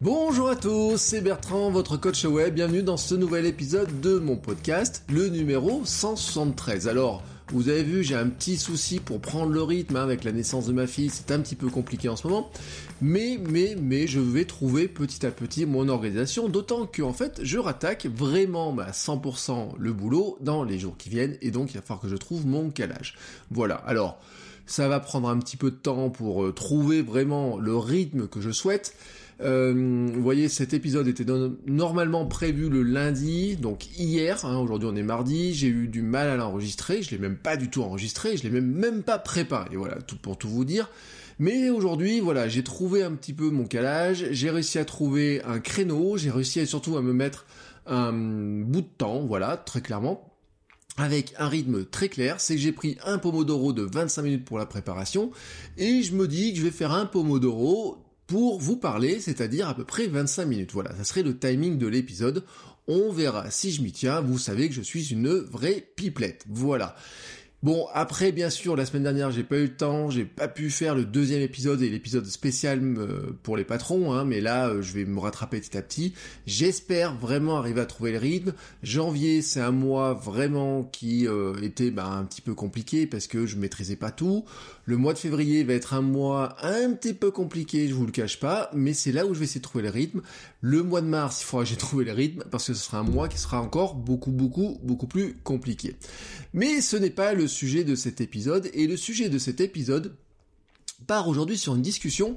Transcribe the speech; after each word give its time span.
Bonjour 0.00 0.48
à 0.48 0.54
tous, 0.54 0.96
c'est 0.96 1.20
Bertrand, 1.20 1.72
votre 1.72 1.96
coach 1.96 2.24
web. 2.24 2.54
Bienvenue 2.54 2.84
dans 2.84 2.96
ce 2.96 3.16
nouvel 3.16 3.46
épisode 3.46 4.00
de 4.00 4.20
mon 4.20 4.36
podcast, 4.36 5.02
le 5.08 5.28
numéro 5.28 5.82
173. 5.84 6.86
Alors... 6.86 7.24
Vous 7.50 7.70
avez 7.70 7.82
vu, 7.82 8.04
j'ai 8.04 8.14
un 8.14 8.28
petit 8.28 8.58
souci 8.58 9.00
pour 9.00 9.22
prendre 9.22 9.50
le 9.50 9.62
rythme 9.62 9.96
hein, 9.96 10.02
avec 10.02 10.22
la 10.22 10.32
naissance 10.32 10.66
de 10.66 10.72
ma 10.74 10.86
fille, 10.86 11.08
c'est 11.08 11.30
un 11.30 11.40
petit 11.40 11.54
peu 11.54 11.68
compliqué 11.68 12.10
en 12.10 12.14
ce 12.14 12.26
moment. 12.26 12.50
Mais, 13.00 13.40
mais, 13.48 13.74
mais, 13.80 14.06
je 14.06 14.20
vais 14.20 14.44
trouver 14.44 14.86
petit 14.86 15.24
à 15.24 15.30
petit 15.30 15.64
mon 15.64 15.88
organisation, 15.88 16.50
d'autant 16.50 16.84
que, 16.84 17.00
en 17.00 17.14
fait, 17.14 17.40
je 17.42 17.56
rattaque 17.56 18.04
vraiment 18.04 18.76
à 18.78 18.90
100% 18.90 19.78
le 19.78 19.92
boulot 19.94 20.36
dans 20.42 20.62
les 20.62 20.78
jours 20.78 20.98
qui 20.98 21.08
viennent, 21.08 21.38
et 21.40 21.50
donc 21.50 21.70
il 21.72 21.76
va 21.76 21.80
falloir 21.80 22.02
que 22.02 22.08
je 22.08 22.16
trouve 22.16 22.46
mon 22.46 22.68
calage. 22.68 23.16
Voilà, 23.50 23.76
alors, 23.76 24.20
ça 24.68 24.86
va 24.86 25.00
prendre 25.00 25.28
un 25.28 25.38
petit 25.38 25.56
peu 25.56 25.70
de 25.70 25.76
temps 25.76 26.10
pour 26.10 26.44
euh, 26.44 26.52
trouver 26.52 27.02
vraiment 27.02 27.58
le 27.58 27.76
rythme 27.76 28.28
que 28.28 28.40
je 28.40 28.50
souhaite. 28.50 28.94
Euh, 29.40 30.08
vous 30.12 30.22
voyez, 30.22 30.48
cet 30.48 30.74
épisode 30.74 31.06
était 31.06 31.24
normalement 31.66 32.26
prévu 32.26 32.68
le 32.68 32.82
lundi, 32.82 33.56
donc 33.56 33.86
hier. 33.96 34.44
Hein, 34.44 34.58
aujourd'hui, 34.58 34.88
on 34.92 34.96
est 34.96 35.02
mardi. 35.02 35.54
J'ai 35.54 35.68
eu 35.68 35.88
du 35.88 36.02
mal 36.02 36.28
à 36.28 36.36
l'enregistrer. 36.36 37.02
Je 37.02 37.10
l'ai 37.10 37.18
même 37.18 37.36
pas 37.36 37.56
du 37.56 37.70
tout 37.70 37.82
enregistré. 37.82 38.36
Je 38.36 38.42
l'ai 38.42 38.50
même 38.50 38.70
même 38.70 39.02
pas 39.02 39.18
préparé. 39.18 39.76
Voilà, 39.76 39.96
tout 40.02 40.16
pour 40.16 40.36
tout 40.36 40.48
vous 40.48 40.64
dire. 40.64 40.90
Mais 41.38 41.70
aujourd'hui, 41.70 42.18
voilà, 42.20 42.48
j'ai 42.48 42.64
trouvé 42.64 43.04
un 43.04 43.12
petit 43.12 43.32
peu 43.32 43.48
mon 43.50 43.64
calage. 43.64 44.26
J'ai 44.32 44.50
réussi 44.50 44.78
à 44.78 44.84
trouver 44.84 45.42
un 45.44 45.60
créneau. 45.60 46.16
J'ai 46.16 46.30
réussi 46.30 46.66
surtout 46.66 46.96
à 46.96 47.02
me 47.02 47.12
mettre 47.12 47.46
un 47.86 48.12
bout 48.12 48.82
de 48.82 48.88
temps. 48.98 49.24
Voilà, 49.24 49.56
très 49.56 49.80
clairement 49.80 50.27
avec 50.98 51.32
un 51.38 51.48
rythme 51.48 51.84
très 51.84 52.08
clair, 52.08 52.40
c'est 52.40 52.56
que 52.56 52.60
j'ai 52.60 52.72
pris 52.72 52.98
un 53.04 53.18
pomodoro 53.18 53.72
de 53.72 53.82
25 53.82 54.22
minutes 54.22 54.44
pour 54.44 54.58
la 54.58 54.66
préparation, 54.66 55.30
et 55.76 56.02
je 56.02 56.12
me 56.12 56.28
dis 56.28 56.52
que 56.52 56.58
je 56.58 56.64
vais 56.64 56.70
faire 56.70 56.92
un 56.92 57.06
pomodoro 57.06 58.04
pour 58.26 58.60
vous 58.60 58.76
parler, 58.76 59.20
c'est-à-dire 59.20 59.68
à 59.68 59.74
peu 59.74 59.84
près 59.84 60.06
25 60.06 60.44
minutes. 60.44 60.72
Voilà, 60.72 60.94
ça 60.96 61.04
serait 61.04 61.22
le 61.22 61.38
timing 61.38 61.78
de 61.78 61.86
l'épisode. 61.86 62.44
On 62.86 63.10
verra 63.10 63.50
si 63.50 63.70
je 63.70 63.80
m'y 63.80 63.92
tiens. 63.92 64.20
Vous 64.20 64.38
savez 64.38 64.68
que 64.68 64.74
je 64.74 64.82
suis 64.82 65.12
une 65.12 65.28
vraie 65.28 65.86
pipelette. 65.96 66.44
Voilà. 66.48 66.94
Bon, 67.60 67.88
après, 67.92 68.30
bien 68.30 68.50
sûr, 68.50 68.76
la 68.76 68.86
semaine 68.86 69.02
dernière, 69.02 69.32
j'ai 69.32 69.42
pas 69.42 69.56
eu 69.56 69.62
le 69.62 69.74
temps, 69.74 70.10
j'ai 70.10 70.24
pas 70.24 70.46
pu 70.46 70.70
faire 70.70 70.94
le 70.94 71.04
deuxième 71.04 71.42
épisode 71.42 71.82
et 71.82 71.88
l'épisode 71.88 72.24
spécial 72.26 72.80
euh, 72.80 73.36
pour 73.42 73.56
les 73.56 73.64
patrons, 73.64 74.12
hein, 74.12 74.24
mais 74.24 74.40
là, 74.40 74.68
euh, 74.68 74.80
je 74.80 74.92
vais 74.92 75.04
me 75.04 75.18
rattraper 75.18 75.58
petit 75.58 75.76
à 75.76 75.82
petit. 75.82 76.14
J'espère 76.46 77.16
vraiment 77.16 77.56
arriver 77.58 77.80
à 77.80 77.86
trouver 77.86 78.12
le 78.12 78.18
rythme. 78.18 78.52
Janvier, 78.84 79.42
c'est 79.42 79.60
un 79.60 79.72
mois 79.72 80.14
vraiment 80.14 80.84
qui 80.84 81.26
euh, 81.26 81.60
était 81.60 81.90
bah, 81.90 82.06
un 82.06 82.24
petit 82.26 82.42
peu 82.42 82.54
compliqué 82.54 83.08
parce 83.08 83.26
que 83.26 83.44
je 83.44 83.56
maîtrisais 83.56 83.96
pas 83.96 84.12
tout. 84.12 84.44
Le 84.84 84.96
mois 84.96 85.12
de 85.12 85.18
février 85.18 85.64
va 85.64 85.72
être 85.72 85.94
un 85.94 86.00
mois 86.00 86.56
un 86.64 86.92
petit 86.92 87.12
peu 87.12 87.32
compliqué, 87.32 87.88
je 87.88 87.94
vous 87.94 88.06
le 88.06 88.12
cache 88.12 88.38
pas, 88.38 88.70
mais 88.72 88.94
c'est 88.94 89.10
là 89.10 89.26
où 89.26 89.34
je 89.34 89.40
vais 89.40 89.46
essayer 89.46 89.60
de 89.60 89.64
trouver 89.64 89.82
le 89.82 89.90
rythme. 89.90 90.22
Le 90.60 90.82
mois 90.82 91.00
de 91.00 91.06
mars, 91.06 91.40
il 91.40 91.44
faudra 91.44 91.64
que 91.64 91.70
j'ai 91.70 91.76
trouvé 91.78 92.04
le 92.04 92.12
rythme 92.12 92.44
parce 92.50 92.66
que 92.66 92.74
ce 92.74 92.82
sera 92.82 92.98
un 92.98 93.04
mois 93.04 93.28
qui 93.28 93.38
sera 93.38 93.60
encore 93.60 93.94
beaucoup, 93.94 94.30
beaucoup, 94.30 94.78
beaucoup 94.82 95.06
plus 95.06 95.34
compliqué. 95.44 95.96
Mais 96.52 96.80
ce 96.80 96.96
n'est 96.96 97.10
pas 97.10 97.34
le 97.34 97.46
sujet 97.46 97.84
de 97.84 97.94
cet 97.94 98.20
épisode, 98.20 98.70
et 98.72 98.86
le 98.86 98.96
sujet 98.96 99.28
de 99.28 99.38
cet 99.38 99.60
épisode 99.60 100.14
part 101.06 101.28
aujourd'hui 101.28 101.56
sur 101.56 101.74
une 101.74 101.82
discussion 101.82 102.36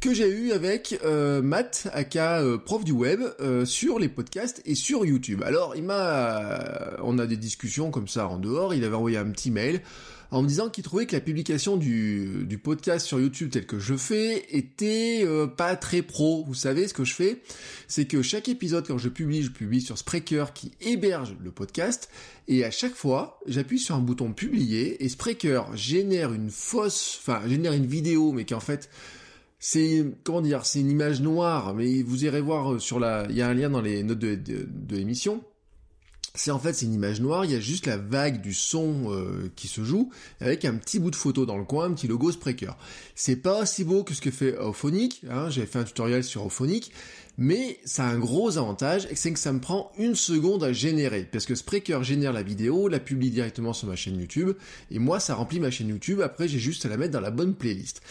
que 0.00 0.12
j'ai 0.14 0.28
eue 0.28 0.52
avec 0.52 0.98
euh, 1.04 1.42
Matt, 1.42 1.88
aka 1.92 2.40
euh, 2.40 2.58
prof 2.58 2.84
du 2.84 2.92
web, 2.92 3.20
euh, 3.40 3.64
sur 3.64 3.98
les 3.98 4.08
podcasts 4.08 4.62
et 4.64 4.74
sur 4.74 5.04
YouTube. 5.04 5.42
Alors, 5.44 5.76
il 5.76 5.84
m'a, 5.84 6.96
on 7.02 7.18
a 7.18 7.26
des 7.26 7.36
discussions 7.36 7.90
comme 7.90 8.08
ça 8.08 8.26
en 8.26 8.38
dehors. 8.38 8.74
Il 8.74 8.84
avait 8.84 8.96
envoyé 8.96 9.18
un 9.18 9.30
petit 9.30 9.50
mail 9.50 9.82
en 10.30 10.42
me 10.42 10.48
disant 10.48 10.68
qu'il 10.68 10.84
trouvait 10.84 11.06
que 11.06 11.14
la 11.14 11.20
publication 11.20 11.76
du, 11.76 12.60
podcast 12.62 13.06
sur 13.06 13.18
YouTube 13.18 13.50
tel 13.50 13.66
que 13.66 13.78
je 13.78 13.94
fais 13.96 14.44
était 14.50 15.22
euh, 15.24 15.46
pas 15.46 15.76
très 15.76 16.02
pro. 16.02 16.44
Vous 16.46 16.54
savez 16.54 16.88
ce 16.88 16.94
que 16.94 17.04
je 17.04 17.14
fais 17.14 17.42
C'est 17.88 18.04
que 18.04 18.22
chaque 18.22 18.48
épisode 18.48 18.86
quand 18.86 18.98
je 18.98 19.08
publie, 19.08 19.42
je 19.42 19.50
publie 19.50 19.80
sur 19.80 19.98
Spreaker 19.98 20.52
qui 20.52 20.72
héberge 20.80 21.34
le 21.42 21.50
podcast 21.50 22.10
et 22.48 22.64
à 22.64 22.70
chaque 22.70 22.94
fois, 22.94 23.40
j'appuie 23.46 23.78
sur 23.78 23.94
un 23.94 24.00
bouton 24.00 24.32
publier 24.32 25.02
et 25.04 25.08
Spreaker 25.08 25.74
génère 25.76 26.32
une 26.32 26.50
fausse, 26.50 27.18
enfin 27.20 27.40
génère 27.48 27.72
une 27.72 27.86
vidéo 27.86 28.32
mais 28.32 28.44
qui 28.44 28.54
en 28.54 28.60
fait 28.60 28.90
c'est 29.62 30.06
comment 30.24 30.40
dire, 30.40 30.64
c'est 30.64 30.80
une 30.80 30.90
image 30.90 31.20
noire, 31.20 31.74
mais 31.74 32.02
vous 32.02 32.24
irez 32.24 32.40
voir 32.40 32.72
euh, 32.72 32.78
sur 32.78 32.98
la, 32.98 33.26
il 33.28 33.36
y 33.36 33.42
a 33.42 33.48
un 33.48 33.54
lien 33.54 33.68
dans 33.68 33.82
les 33.82 34.02
notes 34.02 34.18
de, 34.18 34.34
de, 34.34 34.66
de 34.66 34.96
l'émission 34.96 35.42
c'est 36.34 36.50
en 36.50 36.58
fait 36.58 36.72
c'est 36.72 36.86
une 36.86 36.94
image 36.94 37.20
noire, 37.20 37.44
il 37.44 37.50
y 37.50 37.54
a 37.54 37.60
juste 37.60 37.86
la 37.86 37.96
vague 37.96 38.40
du 38.40 38.54
son 38.54 39.12
euh, 39.12 39.50
qui 39.56 39.68
se 39.68 39.82
joue 39.84 40.10
avec 40.40 40.64
un 40.64 40.74
petit 40.74 40.98
bout 40.98 41.10
de 41.10 41.16
photo 41.16 41.46
dans 41.46 41.58
le 41.58 41.64
coin, 41.64 41.86
un 41.86 41.92
petit 41.92 42.06
logo 42.06 42.30
Spreaker. 42.30 42.76
C'est 43.14 43.36
pas 43.36 43.62
aussi 43.62 43.84
beau 43.84 44.04
que 44.04 44.14
ce 44.14 44.20
que 44.20 44.30
fait 44.30 44.56
Auphonic, 44.58 45.22
hein, 45.30 45.50
j'avais 45.50 45.66
fait 45.66 45.78
un 45.78 45.84
tutoriel 45.84 46.24
sur 46.24 46.46
Auphonic, 46.46 46.92
mais 47.38 47.78
ça 47.84 48.04
a 48.04 48.10
un 48.10 48.18
gros 48.18 48.58
avantage, 48.58 49.08
c'est 49.14 49.32
que 49.32 49.38
ça 49.38 49.52
me 49.52 49.60
prend 49.60 49.90
une 49.98 50.14
seconde 50.14 50.62
à 50.62 50.72
générer, 50.72 51.26
parce 51.30 51.46
que 51.46 51.54
Spreaker 51.54 52.04
génère 52.04 52.32
la 52.32 52.42
vidéo, 52.42 52.86
la 52.88 53.00
publie 53.00 53.30
directement 53.30 53.72
sur 53.72 53.88
ma 53.88 53.96
chaîne 53.96 54.18
YouTube, 54.18 54.52
et 54.90 54.98
moi 54.98 55.20
ça 55.20 55.34
remplit 55.34 55.58
ma 55.58 55.70
chaîne 55.70 55.88
YouTube, 55.88 56.20
après 56.20 56.48
j'ai 56.48 56.58
juste 56.58 56.84
à 56.86 56.88
la 56.88 56.96
mettre 56.96 57.12
dans 57.12 57.20
la 57.20 57.30
bonne 57.30 57.54
playlist. 57.54 58.02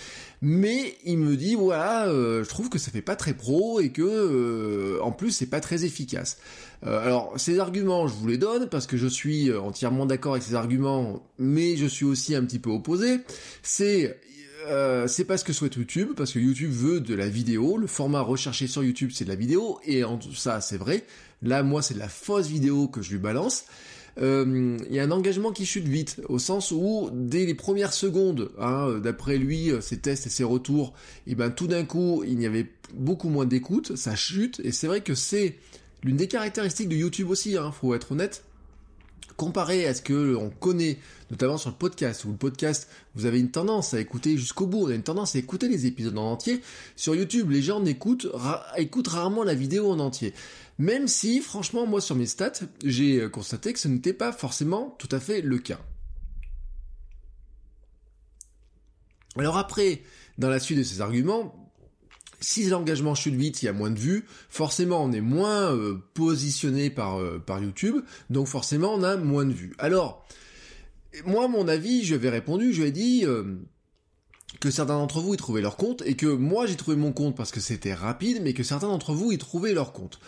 Mais 0.42 0.96
il 1.04 1.18
me 1.18 1.36
dit 1.36 1.56
voilà, 1.56 2.08
euh, 2.08 2.44
je 2.44 2.50
trouve 2.50 2.70
que 2.70 2.80
ça 2.80 2.92
fait 2.92 3.02
pas 3.02 3.16
très 3.18 3.34
pro 3.34 3.82
et 3.82 3.90
que 3.90 4.02
euh, 4.02 5.02
en 5.02 5.12
plus 5.12 5.32
c'est 5.32 5.50
pas 5.50 5.60
très 5.60 5.84
efficace. 5.84 6.38
Euh, 6.86 7.06
alors 7.06 7.34
ces 7.38 7.60
arguments 7.60 8.08
je 8.08 8.14
vous 8.14 8.28
les 8.28 8.38
donne 8.38 8.70
parce 8.70 8.88
que 8.88 8.96
je 8.96 9.08
suis 9.08 9.54
entièrement 9.54 10.06
d'accord 10.06 10.34
avec 10.34 10.44
ces 10.44 10.56
arguments, 10.56 11.22
mais 11.38 11.76
je 11.76 11.86
suis 11.86 12.06
aussi 12.06 12.36
un 12.36 12.46
petit 12.46 12.60
peu 12.60 12.70
opposé. 12.70 13.20
C'est 13.64 14.18
euh, 14.68 15.08
c'est 15.08 15.26
pas 15.26 15.38
ce 15.38 15.44
que 15.44 15.54
souhaite 15.54 15.76
YouTube, 15.76 16.10
parce 16.16 16.34
que 16.34 16.40
YouTube 16.40 16.72
veut 16.72 17.00
de 17.00 17.16
la 17.16 17.28
vidéo, 17.28 17.78
le 17.78 17.88
format 17.88 18.22
recherché 18.22 18.68
sur 18.68 18.84
YouTube 18.84 19.12
c'est 19.14 19.24
de 19.24 19.30
la 19.30 19.36
vidéo, 19.36 19.80
et 19.86 20.04
en 20.04 20.20
ça 20.36 20.62
c'est 20.62 20.78
vrai, 20.78 21.06
là 21.42 21.64
moi 21.64 21.82
c'est 21.82 21.94
de 21.94 22.00
la 22.00 22.10
fausse 22.10 22.48
vidéo 22.48 22.88
que 22.88 23.02
je 23.02 23.12
lui 23.12 23.18
balance, 23.18 23.66
euh, 24.22 24.78
il 24.90 24.96
y 24.96 25.00
a 25.00 25.04
un 25.04 25.12
engagement 25.12 25.52
qui 25.52 25.66
chute 25.66 25.88
vite, 25.88 26.22
au 26.28 26.40
sens 26.40 26.72
où 26.72 27.10
dès 27.14 27.46
les 27.46 27.54
premières 27.54 27.94
secondes, 27.94 28.52
hein, 28.60 29.00
d'après 29.02 29.38
lui, 29.38 29.72
euh, 29.72 29.82
ses 29.82 29.98
tests 29.98 30.28
et 30.28 30.30
ses 30.30 30.44
retours, 30.44 30.94
et 31.28 31.36
ben 31.36 31.50
tout 31.50 31.68
d'un 31.68 31.86
coup 31.86 32.24
il 32.28 32.42
y 32.42 32.46
avait 32.46 32.68
beaucoup 32.94 33.30
moins 33.30 33.46
d'écoute, 33.46 33.96
ça 33.96 34.16
chute, 34.16 34.60
et 34.64 34.72
c'est 34.72 34.88
vrai 34.88 35.02
que 35.02 35.16
c'est 35.16 35.56
l'une 36.04 36.18
des 36.18 36.28
caractéristiques 36.28 36.90
de 36.90 36.96
YouTube 36.96 37.30
aussi, 37.30 37.58
hein, 37.58 37.72
faut 37.72 37.94
être 37.94 38.12
honnête, 38.12 38.44
comparé 39.40 39.88
à 39.88 39.94
ce 39.94 40.02
que 40.02 40.36
on 40.36 40.50
connaît, 40.50 40.98
notamment 41.32 41.58
sur 41.58 41.70
le 41.70 41.76
podcast, 41.78 42.26
où 42.26 42.32
le 42.32 42.36
podcast, 42.36 42.90
vous 43.16 43.26
avez 43.26 43.40
une 43.40 43.52
tendance 43.52 43.94
à 43.94 44.00
écouter 44.02 44.38
jusqu'au 44.38 44.68
bout, 44.68 44.86
on 44.86 44.90
a 44.90 44.94
une 44.94 45.02
tendance 45.02 45.36
à 45.36 45.40
écouter 45.40 45.70
les 45.70 45.86
épisodes 45.86 46.18
en 46.18 46.34
entier. 46.34 46.62
Sur 46.98 47.16
YouTube, 47.16 47.50
les 47.50 47.62
gens 47.62 47.80
n'écoutent 47.80 48.28
écoutent 48.76 49.08
rarement 49.08 49.46
la 49.46 49.54
vidéo 49.54 49.90
en 49.90 50.00
entier. 50.00 50.34
Même 50.78 51.08
si, 51.08 51.40
franchement, 51.40 51.88
moi 51.88 52.02
sur 52.02 52.18
mes 52.18 52.26
stats, 52.26 52.52
j'ai 52.84 53.22
euh, 53.22 53.30
constaté 53.30 53.72
que 53.72 53.80
ce 53.80 53.88
n'était 53.88 54.14
pas 54.14 54.34
forcément 54.34 54.96
tout 55.00 55.10
à 55.14 55.22
fait 55.22 55.42
le 55.42 55.58
cas. 55.58 55.80
Alors 59.38 59.58
après, 59.58 60.04
dans 60.38 60.50
la 60.50 60.60
suite 60.60 60.80
de 60.80 60.84
ces 60.84 61.00
arguments, 61.00 61.59
si 62.40 62.68
l'engagement 62.70 63.16
chute 63.16 63.36
vite, 63.36 63.62
il 63.62 63.66
y 63.66 63.70
a 63.70 63.74
moins 63.74 63.92
de 63.92 64.00
vues, 64.00 64.26
forcément 64.50 65.04
on 65.04 65.12
est 65.12 65.22
moins 65.22 65.74
euh, 65.76 65.98
positionné 66.14 66.90
par, 66.90 67.20
euh, 67.20 67.40
par 67.40 67.62
YouTube, 67.62 67.98
donc 68.30 68.48
forcément 68.48 68.94
on 68.94 69.04
a 69.04 69.18
moins 69.18 69.46
de 69.46 69.54
vues. 69.54 69.74
Alors, 69.78 70.26
moi 71.26 71.48
mon 71.48 71.68
avis, 71.68 72.04
je 72.04 72.10
lui 72.10 72.16
avais 72.16 72.30
répondu, 72.30 72.74
je 72.74 72.84
dit 72.84 73.26
euh, 73.26 73.44
que 74.60 74.72
certains 74.72 74.98
d'entre 74.98 75.22
vous 75.22 75.34
y 75.34 75.38
trouvaient 75.38 75.62
leur 75.62 75.78
compte, 75.78 76.02
et 76.06 76.16
que 76.16 76.28
moi 76.28 76.66
j'ai 76.66 76.76
trouvé 76.76 76.98
mon 76.98 77.12
compte 77.12 77.36
parce 77.36 77.52
que 77.52 77.60
c'était 77.60 77.94
rapide, 77.94 78.42
mais 78.42 78.54
que 78.54 78.64
certains 78.64 78.88
d'entre 78.88 79.14
vous 79.14 79.32
y 79.32 79.38
trouvaient 79.38 79.74
leur 79.74 79.94
compte. 79.94 80.20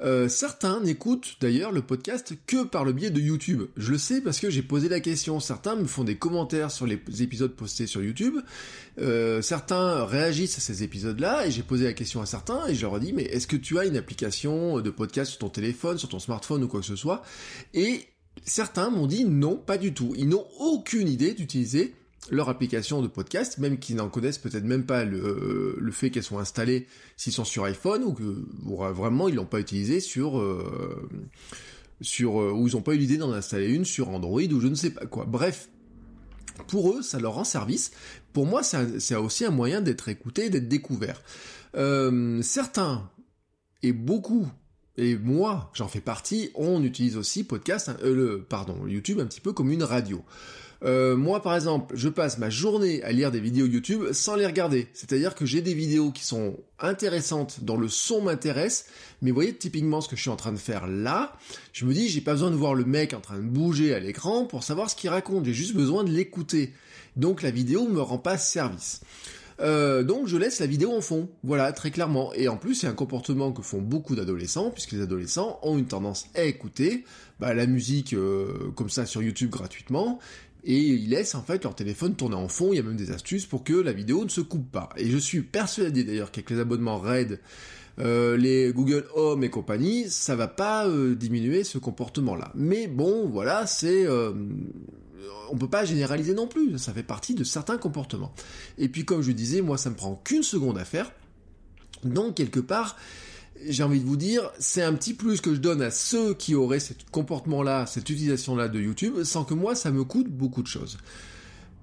Euh, 0.00 0.28
certains 0.28 0.80
n'écoutent 0.80 1.36
d'ailleurs 1.40 1.72
le 1.72 1.82
podcast 1.82 2.34
que 2.46 2.64
par 2.64 2.84
le 2.84 2.92
biais 2.92 3.10
de 3.10 3.20
YouTube. 3.20 3.62
Je 3.76 3.92
le 3.92 3.98
sais 3.98 4.20
parce 4.20 4.40
que 4.40 4.50
j'ai 4.50 4.62
posé 4.62 4.88
la 4.88 5.00
question. 5.00 5.40
Certains 5.40 5.76
me 5.76 5.86
font 5.86 6.04
des 6.04 6.16
commentaires 6.16 6.70
sur 6.70 6.86
les 6.86 7.00
épisodes 7.20 7.54
postés 7.54 7.86
sur 7.86 8.02
YouTube. 8.02 8.38
Euh, 8.98 9.42
certains 9.42 10.04
réagissent 10.04 10.58
à 10.58 10.60
ces 10.60 10.82
épisodes-là 10.82 11.46
et 11.46 11.50
j'ai 11.50 11.62
posé 11.62 11.84
la 11.84 11.92
question 11.92 12.20
à 12.20 12.26
certains 12.26 12.66
et 12.66 12.74
je 12.74 12.82
leur 12.82 12.96
ai 12.96 13.00
dit 13.00 13.12
mais 13.12 13.24
est-ce 13.24 13.46
que 13.46 13.56
tu 13.56 13.78
as 13.78 13.84
une 13.84 13.96
application 13.96 14.80
de 14.80 14.90
podcast 14.90 15.30
sur 15.30 15.38
ton 15.38 15.48
téléphone, 15.48 15.98
sur 15.98 16.08
ton 16.08 16.18
smartphone 16.18 16.64
ou 16.64 16.68
quoi 16.68 16.80
que 16.80 16.86
ce 16.86 16.96
soit? 16.96 17.22
Et 17.72 18.04
certains 18.44 18.90
m'ont 18.90 19.06
dit 19.06 19.24
non, 19.24 19.56
pas 19.56 19.78
du 19.78 19.94
tout. 19.94 20.14
Ils 20.16 20.28
n'ont 20.28 20.46
aucune 20.58 21.08
idée 21.08 21.34
d'utiliser 21.34 21.94
leur 22.30 22.48
application 22.48 23.02
de 23.02 23.08
podcast, 23.08 23.58
même 23.58 23.78
qu'ils 23.78 23.96
n'en 23.96 24.08
connaissent 24.08 24.38
peut-être 24.38 24.64
même 24.64 24.86
pas 24.86 25.04
le, 25.04 25.76
le 25.78 25.92
fait 25.92 26.10
qu'elles 26.10 26.22
sont 26.22 26.38
installées 26.38 26.86
s'ils 27.16 27.32
sont 27.32 27.44
sur 27.44 27.64
iPhone 27.64 28.02
ou 28.04 28.14
que 28.14 28.46
vraiment 28.92 29.28
ils 29.28 29.34
l'ont 29.34 29.44
pas 29.44 29.60
utilisé 29.60 30.00
sur 30.00 30.38
euh, 30.38 31.08
sur 32.00 32.40
euh, 32.40 32.52
ou 32.52 32.66
ils 32.68 32.74
n'ont 32.74 32.82
pas 32.82 32.94
eu 32.94 32.98
l'idée 32.98 33.18
d'en 33.18 33.32
installer 33.32 33.68
une 33.68 33.84
sur 33.84 34.08
Android 34.08 34.40
ou 34.40 34.60
je 34.60 34.68
ne 34.68 34.74
sais 34.74 34.90
pas 34.90 35.06
quoi. 35.06 35.26
Bref, 35.26 35.68
pour 36.68 36.92
eux, 36.92 37.02
ça 37.02 37.18
leur 37.18 37.34
rend 37.34 37.44
service. 37.44 37.92
Pour 38.32 38.46
moi, 38.46 38.62
c'est 38.62 39.16
aussi 39.16 39.44
un 39.44 39.50
moyen 39.50 39.80
d'être 39.80 40.08
écouté, 40.08 40.50
d'être 40.50 40.68
découvert. 40.68 41.22
Euh, 41.76 42.40
certains 42.42 43.10
et 43.82 43.92
beaucoup 43.92 44.48
et 44.96 45.16
moi, 45.16 45.72
j'en 45.74 45.88
fais 45.88 46.00
partie, 46.00 46.50
on 46.54 46.82
utilise 46.84 47.16
aussi 47.16 47.42
podcast, 47.42 47.88
hein, 47.88 47.96
le, 48.04 48.42
pardon, 48.48 48.86
YouTube 48.86 49.18
un 49.18 49.26
petit 49.26 49.40
peu 49.40 49.52
comme 49.52 49.72
une 49.72 49.82
radio. 49.82 50.24
Euh, 50.84 51.16
moi, 51.16 51.42
par 51.42 51.54
exemple, 51.54 51.96
je 51.96 52.08
passe 52.08 52.38
ma 52.38 52.50
journée 52.50 53.02
à 53.02 53.12
lire 53.12 53.30
des 53.30 53.40
vidéos 53.40 53.66
YouTube 53.66 54.12
sans 54.12 54.36
les 54.36 54.46
regarder. 54.46 54.88
C'est-à-dire 54.92 55.34
que 55.34 55.46
j'ai 55.46 55.62
des 55.62 55.72
vidéos 55.72 56.10
qui 56.10 56.24
sont 56.24 56.58
intéressantes, 56.78 57.60
dont 57.62 57.78
le 57.78 57.88
son 57.88 58.22
m'intéresse, 58.22 58.86
mais 59.22 59.30
vous 59.30 59.34
voyez 59.34 59.54
typiquement 59.54 60.00
ce 60.02 60.08
que 60.08 60.16
je 60.16 60.20
suis 60.20 60.30
en 60.30 60.36
train 60.36 60.52
de 60.52 60.58
faire 60.58 60.86
là. 60.86 61.36
Je 61.72 61.86
me 61.86 61.94
dis, 61.94 62.08
j'ai 62.08 62.20
pas 62.20 62.32
besoin 62.32 62.50
de 62.50 62.56
voir 62.56 62.74
le 62.74 62.84
mec 62.84 63.14
en 63.14 63.20
train 63.20 63.38
de 63.38 63.42
bouger 63.42 63.94
à 63.94 63.98
l'écran 63.98 64.44
pour 64.44 64.62
savoir 64.62 64.90
ce 64.90 64.96
qu'il 64.96 65.08
raconte. 65.08 65.46
J'ai 65.46 65.54
juste 65.54 65.74
besoin 65.74 66.04
de 66.04 66.10
l'écouter. 66.10 66.72
Donc 67.16 67.42
la 67.42 67.50
vidéo 67.50 67.88
me 67.88 68.00
rend 68.02 68.18
pas 68.18 68.36
service. 68.36 69.00
Euh, 69.60 70.02
donc 70.02 70.26
je 70.26 70.36
laisse 70.36 70.58
la 70.58 70.66
vidéo 70.66 70.92
en 70.92 71.00
fond, 71.00 71.28
voilà, 71.44 71.72
très 71.72 71.90
clairement. 71.90 72.32
Et 72.34 72.48
en 72.48 72.56
plus, 72.56 72.74
c'est 72.74 72.86
un 72.86 72.94
comportement 72.94 73.52
que 73.52 73.62
font 73.62 73.80
beaucoup 73.80 74.16
d'adolescents, 74.16 74.70
puisque 74.70 74.92
les 74.92 75.00
adolescents 75.00 75.58
ont 75.62 75.78
une 75.78 75.86
tendance 75.86 76.26
à 76.34 76.42
écouter 76.42 77.04
bah, 77.40 77.54
la 77.54 77.66
musique 77.66 78.14
euh, 78.14 78.70
comme 78.74 78.90
ça 78.90 79.06
sur 79.06 79.22
YouTube 79.22 79.50
gratuitement, 79.50 80.18
et 80.64 80.78
ils 80.78 81.10
laissent 81.10 81.34
en 81.34 81.42
fait 81.42 81.62
leur 81.64 81.74
téléphone 81.74 82.14
tourner 82.14 82.36
en 82.36 82.48
fond. 82.48 82.72
Il 82.72 82.76
y 82.76 82.80
a 82.80 82.82
même 82.82 82.96
des 82.96 83.10
astuces 83.10 83.46
pour 83.46 83.64
que 83.64 83.74
la 83.74 83.92
vidéo 83.92 84.24
ne 84.24 84.30
se 84.30 84.40
coupe 84.40 84.70
pas. 84.70 84.88
Et 84.96 85.10
je 85.10 85.18
suis 85.18 85.42
persuadé 85.42 86.04
d'ailleurs 86.04 86.30
qu'avec 86.30 86.50
les 86.50 86.58
abonnements 86.58 86.98
RAID, 86.98 87.40
euh, 88.00 88.36
les 88.36 88.72
Google 88.72 89.04
Home 89.14 89.44
et 89.44 89.50
compagnie, 89.50 90.08
ça 90.08 90.36
va 90.36 90.48
pas 90.48 90.88
diminuer 90.88 91.64
ce 91.64 91.78
comportement-là. 91.78 92.50
Mais 92.54 92.86
bon, 92.86 93.28
voilà, 93.28 93.66
c'est 93.66 94.06
on 95.50 95.56
peut 95.56 95.68
pas 95.68 95.84
généraliser 95.84 96.34
non 96.34 96.46
plus, 96.46 96.78
ça 96.78 96.92
fait 96.92 97.02
partie 97.02 97.34
de 97.34 97.44
certains 97.44 97.78
comportements. 97.78 98.32
Et 98.78 98.88
puis 98.88 99.04
comme 99.04 99.22
je 99.22 99.32
disais, 99.32 99.60
moi 99.60 99.78
ça 99.78 99.90
me 99.90 99.94
prend 99.94 100.16
qu'une 100.16 100.42
seconde 100.42 100.78
à 100.78 100.84
faire. 100.84 101.12
Donc 102.02 102.34
quelque 102.34 102.60
part, 102.60 102.96
j'ai 103.68 103.82
envie 103.82 104.00
de 104.00 104.06
vous 104.06 104.16
dire, 104.16 104.50
c'est 104.58 104.82
un 104.82 104.92
petit 104.94 105.14
plus 105.14 105.40
que 105.40 105.54
je 105.54 105.60
donne 105.60 105.82
à 105.82 105.90
ceux 105.90 106.34
qui 106.34 106.54
auraient 106.54 106.80
ce 106.80 106.92
comportement-là, 107.10 107.86
cette 107.86 108.08
utilisation-là 108.08 108.68
de 108.68 108.80
YouTube, 108.80 109.22
sans 109.24 109.44
que 109.44 109.54
moi 109.54 109.74
ça 109.74 109.90
me 109.90 110.04
coûte 110.04 110.28
beaucoup 110.28 110.62
de 110.62 110.68
choses. 110.68 110.98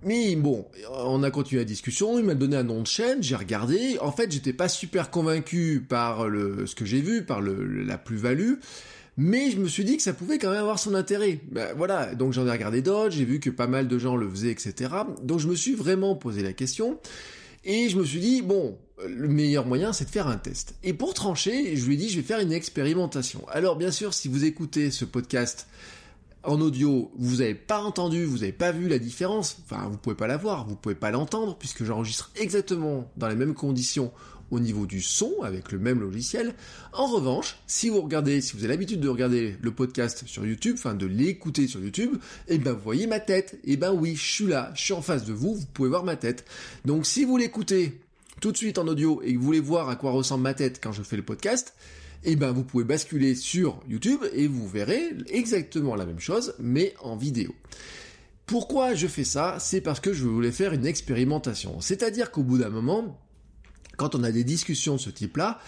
Mais 0.04 0.36
bon, 0.36 0.66
on 0.90 1.22
a 1.22 1.30
continué 1.30 1.62
la 1.62 1.66
discussion, 1.66 2.18
il 2.18 2.26
m'a 2.26 2.34
donné 2.34 2.56
un 2.56 2.64
nom 2.64 2.82
de 2.82 2.88
chaîne, 2.88 3.22
j'ai 3.22 3.36
regardé, 3.36 3.98
en 4.02 4.12
fait 4.12 4.32
j'étais 4.32 4.54
pas 4.54 4.68
super 4.68 5.12
convaincu 5.12 5.86
par 5.88 6.28
le, 6.28 6.66
ce 6.66 6.74
que 6.74 6.86
j'ai 6.86 7.02
vu, 7.02 7.24
par 7.24 7.40
le, 7.40 7.84
la 7.84 8.00
plus-value, 8.00 8.56
mais 9.18 9.52
je 9.52 9.60
me 9.60 9.68
suis 9.68 9.84
dit 9.84 9.98
que 9.98 10.04
ça 10.04 10.14
pouvait 10.14 10.40
quand 10.40 10.50
même 10.50 10.60
avoir 10.60 10.80
son 10.80 10.96
intérêt. 10.96 11.40
Ben, 11.52 11.76
voilà, 11.78 12.16
donc 12.16 12.34
j'en 12.34 12.48
ai 12.48 12.52
regardé 12.52 12.82
d'autres, 12.82 13.12
j'ai 13.12 13.26
vu 13.26 13.40
que 13.40 13.52
pas 13.52 13.68
mal 13.68 13.88
de 13.88 13.98
gens 14.00 14.16
le 14.16 14.28
faisaient, 14.28 14.52
etc. 14.52 14.90
Donc 15.22 15.40
je 15.40 15.48
me 15.48 15.56
suis 15.56 15.76
vraiment 15.76 16.16
posé 16.16 16.42
la 16.42 16.54
question, 16.54 17.00
et 17.64 17.90
je 17.90 17.98
me 17.98 18.06
suis 18.06 18.20
dit, 18.20 18.42
bon, 18.42 18.78
le 19.08 19.28
meilleur 19.28 19.66
moyen 19.66 19.94
c'est 19.94 20.06
de 20.06 20.10
faire 20.10 20.28
un 20.28 20.38
test. 20.38 20.76
Et 20.84 20.94
pour 20.94 21.14
trancher, 21.14 21.76
je 21.76 21.86
lui 21.86 21.96
ai 21.96 21.98
dit, 21.98 22.10
je 22.10 22.18
vais 22.18 22.26
faire 22.26 22.40
une 22.40 22.54
expérimentation. 22.54 23.46
Alors 23.50 23.76
bien 23.76 23.92
sûr, 23.92 24.14
si 24.14 24.28
vous 24.28 24.46
écoutez 24.46 24.92
ce 24.92 25.06
podcast 25.06 25.68
en 26.44 26.60
audio, 26.60 27.12
vous 27.18 27.38
n'avez 27.38 27.56
pas 27.56 27.84
entendu, 27.84 28.26
vous 28.26 28.40
n'avez 28.40 28.52
pas 28.52 28.72
vu 28.72 28.88
la 28.88 28.98
différence, 28.98 29.58
enfin 29.64 29.88
vous 29.90 29.98
pouvez 29.98 30.16
pas 30.16 30.28
la 30.28 30.38
voir, 30.38 30.68
vous 30.68 30.76
pouvez 30.76 30.96
pas 30.96 31.12
l'entendre, 31.12 31.56
puisque 31.58 31.84
j'enregistre 31.84 32.32
exactement 32.36 33.12
dans 33.18 33.28
les 33.28 33.36
mêmes 33.36 33.54
conditions 33.54 34.12
au 34.52 34.60
niveau 34.60 34.86
du 34.86 35.02
son 35.02 35.32
avec 35.44 35.72
le 35.72 35.80
même 35.80 36.00
logiciel. 36.00 36.54
En 36.94 37.08
revanche, 37.08 37.58
si 37.66 37.90
vous 37.90 38.02
regardez, 38.02 38.42
si 38.42 38.54
vous 38.54 38.60
avez 38.60 38.74
l'habitude 38.74 39.00
de 39.00 39.10
regarder 39.10 39.56
le 39.62 39.72
podcast 39.72 40.24
sur 40.28 40.46
YouTube, 40.46 40.76
enfin 40.78 40.94
de 40.94 41.06
l'écouter 41.06 41.68
sur 41.68 41.82
YouTube, 41.82 42.18
et 42.48 42.56
eh 42.56 42.58
ben 42.58 42.74
vous 42.74 42.84
voyez 42.84 43.08
ma 43.08 43.20
tête. 43.20 43.60
Et 43.64 43.74
eh 43.74 43.78
ben 43.78 43.94
oui, 43.94 44.16
je 44.16 44.32
suis 44.32 44.48
là, 44.48 44.72
je 44.76 44.84
suis 44.84 44.94
en 44.94 45.02
face 45.02 45.26
de 45.26 45.34
vous, 45.34 45.56
vous 45.56 45.66
pouvez 45.74 45.90
voir 45.90 46.04
ma 46.04 46.18
tête. 46.18 46.46
Donc 46.86 47.06
si 47.06 47.24
vous 47.24 47.38
l'écoutez 47.38 48.00
tout 48.42 48.52
de 48.52 48.58
suite 48.58 48.78
en 48.78 48.88
audio 48.88 49.22
et 49.24 49.34
que 49.34 49.40
vous 49.40 49.46
voulez 49.46 49.60
voir 49.60 49.90
à 49.90 49.96
quoi 49.96 50.12
ressemble 50.12 50.44
ma 50.44 50.54
tête 50.54 50.80
quand 50.82 50.92
je 50.92 51.04
fais 51.04 51.18
le 51.18 51.24
podcast, 51.24 51.74
et 52.24 52.34
eh 52.34 52.36
ben 52.36 52.52
vous 52.52 52.64
pouvez 52.64 52.84
basculer 52.84 53.34
sur 53.34 53.80
YouTube 53.88 54.20
et 54.34 54.46
vous 54.46 54.68
verrez 54.68 55.10
exactement 55.28 55.96
la 55.96 56.06
même 56.06 56.20
chose, 56.20 56.54
mais 56.60 56.94
en 57.00 57.16
vidéo. 57.16 57.56
Pourquoi 58.46 58.96
je 58.96 59.08
fais 59.08 59.24
ça? 59.24 59.58
C'est 59.60 59.82
parce 59.82 60.02
que 60.02 60.12
je 60.12 60.26
voulais 60.26 60.52
faire 60.52 60.74
une 60.74 60.86
expérimentation. 60.86 61.80
C'est-à-dire 61.80 62.32
qu'au 62.32 62.44
bout 62.44 62.58
d'un 62.58 62.70
moment, 62.70 63.18
quand 64.02 64.16
on 64.16 64.24
a 64.24 64.32
des 64.32 64.44
discussions 64.44 64.96
de 64.96 65.00
ce 65.00 65.12
type-là, 65.12 65.60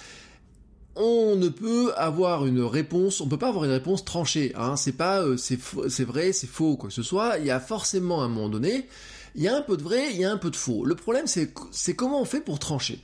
on 0.95 1.35
ne 1.35 1.49
peut 1.49 1.93
avoir 1.95 2.47
une 2.47 2.61
réponse, 2.61 3.21
on 3.21 3.27
peut 3.27 3.37
pas 3.37 3.49
avoir 3.49 3.65
une 3.65 3.71
réponse 3.71 4.03
tranchée. 4.05 4.53
Hein. 4.55 4.75
C'est 4.75 4.93
pas 4.97 5.21
euh, 5.21 5.37
c'est 5.37 6.03
vrai, 6.03 6.33
c'est 6.33 6.47
faux, 6.47 6.75
quoi 6.75 6.89
que 6.89 6.95
ce 6.95 7.03
soit. 7.03 7.37
Il 7.37 7.45
y 7.45 7.51
a 7.51 7.59
forcément 7.59 8.23
à 8.23 8.25
un 8.25 8.29
moment 8.29 8.49
donné, 8.49 8.87
il 9.35 9.43
y 9.43 9.47
a 9.47 9.55
un 9.55 9.61
peu 9.61 9.77
de 9.77 9.83
vrai, 9.83 10.13
il 10.13 10.19
y 10.19 10.25
a 10.25 10.31
un 10.31 10.37
peu 10.37 10.49
de 10.49 10.55
faux. 10.55 10.83
Le 10.83 10.95
problème, 10.95 11.27
c'est 11.27 11.53
c'est 11.69 11.95
comment 11.95 12.21
on 12.21 12.25
fait 12.25 12.41
pour 12.41 12.57
trancher. 12.57 12.99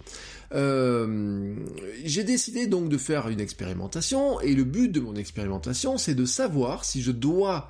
Euh, 0.55 1.53
j'ai 2.03 2.23
décidé 2.23 2.65
donc 2.65 2.89
de 2.89 2.97
faire 2.97 3.27
une 3.29 3.39
expérimentation 3.39 4.41
et 4.41 4.55
le 4.55 4.63
but 4.63 4.91
de 4.91 4.99
mon 4.99 5.15
expérimentation, 5.15 5.99
c'est 5.99 6.15
de 6.15 6.25
savoir 6.25 6.85
si 6.85 7.03
je 7.03 7.11
dois 7.11 7.69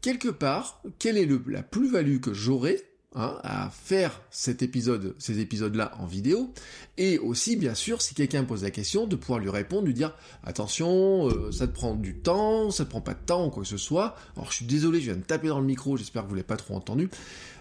quelque 0.00 0.30
part 0.30 0.82
quelle 0.98 1.16
est 1.16 1.28
la 1.46 1.62
plus-value 1.62 2.18
que 2.18 2.34
j'aurai 2.34 2.82
Hein, 3.14 3.36
à 3.42 3.68
faire 3.68 4.22
cet 4.30 4.62
épisode, 4.62 5.14
ces 5.18 5.38
épisodes-là 5.38 5.92
en 5.98 6.06
vidéo, 6.06 6.50
et 6.96 7.18
aussi 7.18 7.56
bien 7.56 7.74
sûr 7.74 8.00
si 8.00 8.14
quelqu'un 8.14 8.42
pose 8.44 8.62
la 8.62 8.70
question 8.70 9.06
de 9.06 9.16
pouvoir 9.16 9.38
lui 9.38 9.50
répondre, 9.50 9.84
lui 9.84 9.92
dire 9.92 10.14
attention, 10.44 11.28
euh, 11.28 11.52
ça 11.52 11.66
te 11.66 11.74
prend 11.74 11.94
du 11.94 12.14
temps, 12.16 12.70
ça 12.70 12.86
te 12.86 12.88
prend 12.88 13.02
pas 13.02 13.12
de 13.12 13.20
temps 13.26 13.48
ou 13.48 13.50
quoi 13.50 13.64
que 13.64 13.68
ce 13.68 13.76
soit. 13.76 14.16
Alors 14.34 14.50
je 14.50 14.56
suis 14.56 14.64
désolé, 14.64 14.98
je 15.00 15.10
viens 15.10 15.16
de 15.16 15.24
taper 15.24 15.48
dans 15.48 15.60
le 15.60 15.66
micro, 15.66 15.98
j'espère 15.98 16.22
que 16.22 16.28
vous 16.28 16.36
l'avez 16.36 16.46
pas 16.46 16.56
trop 16.56 16.74
entendu, 16.74 17.10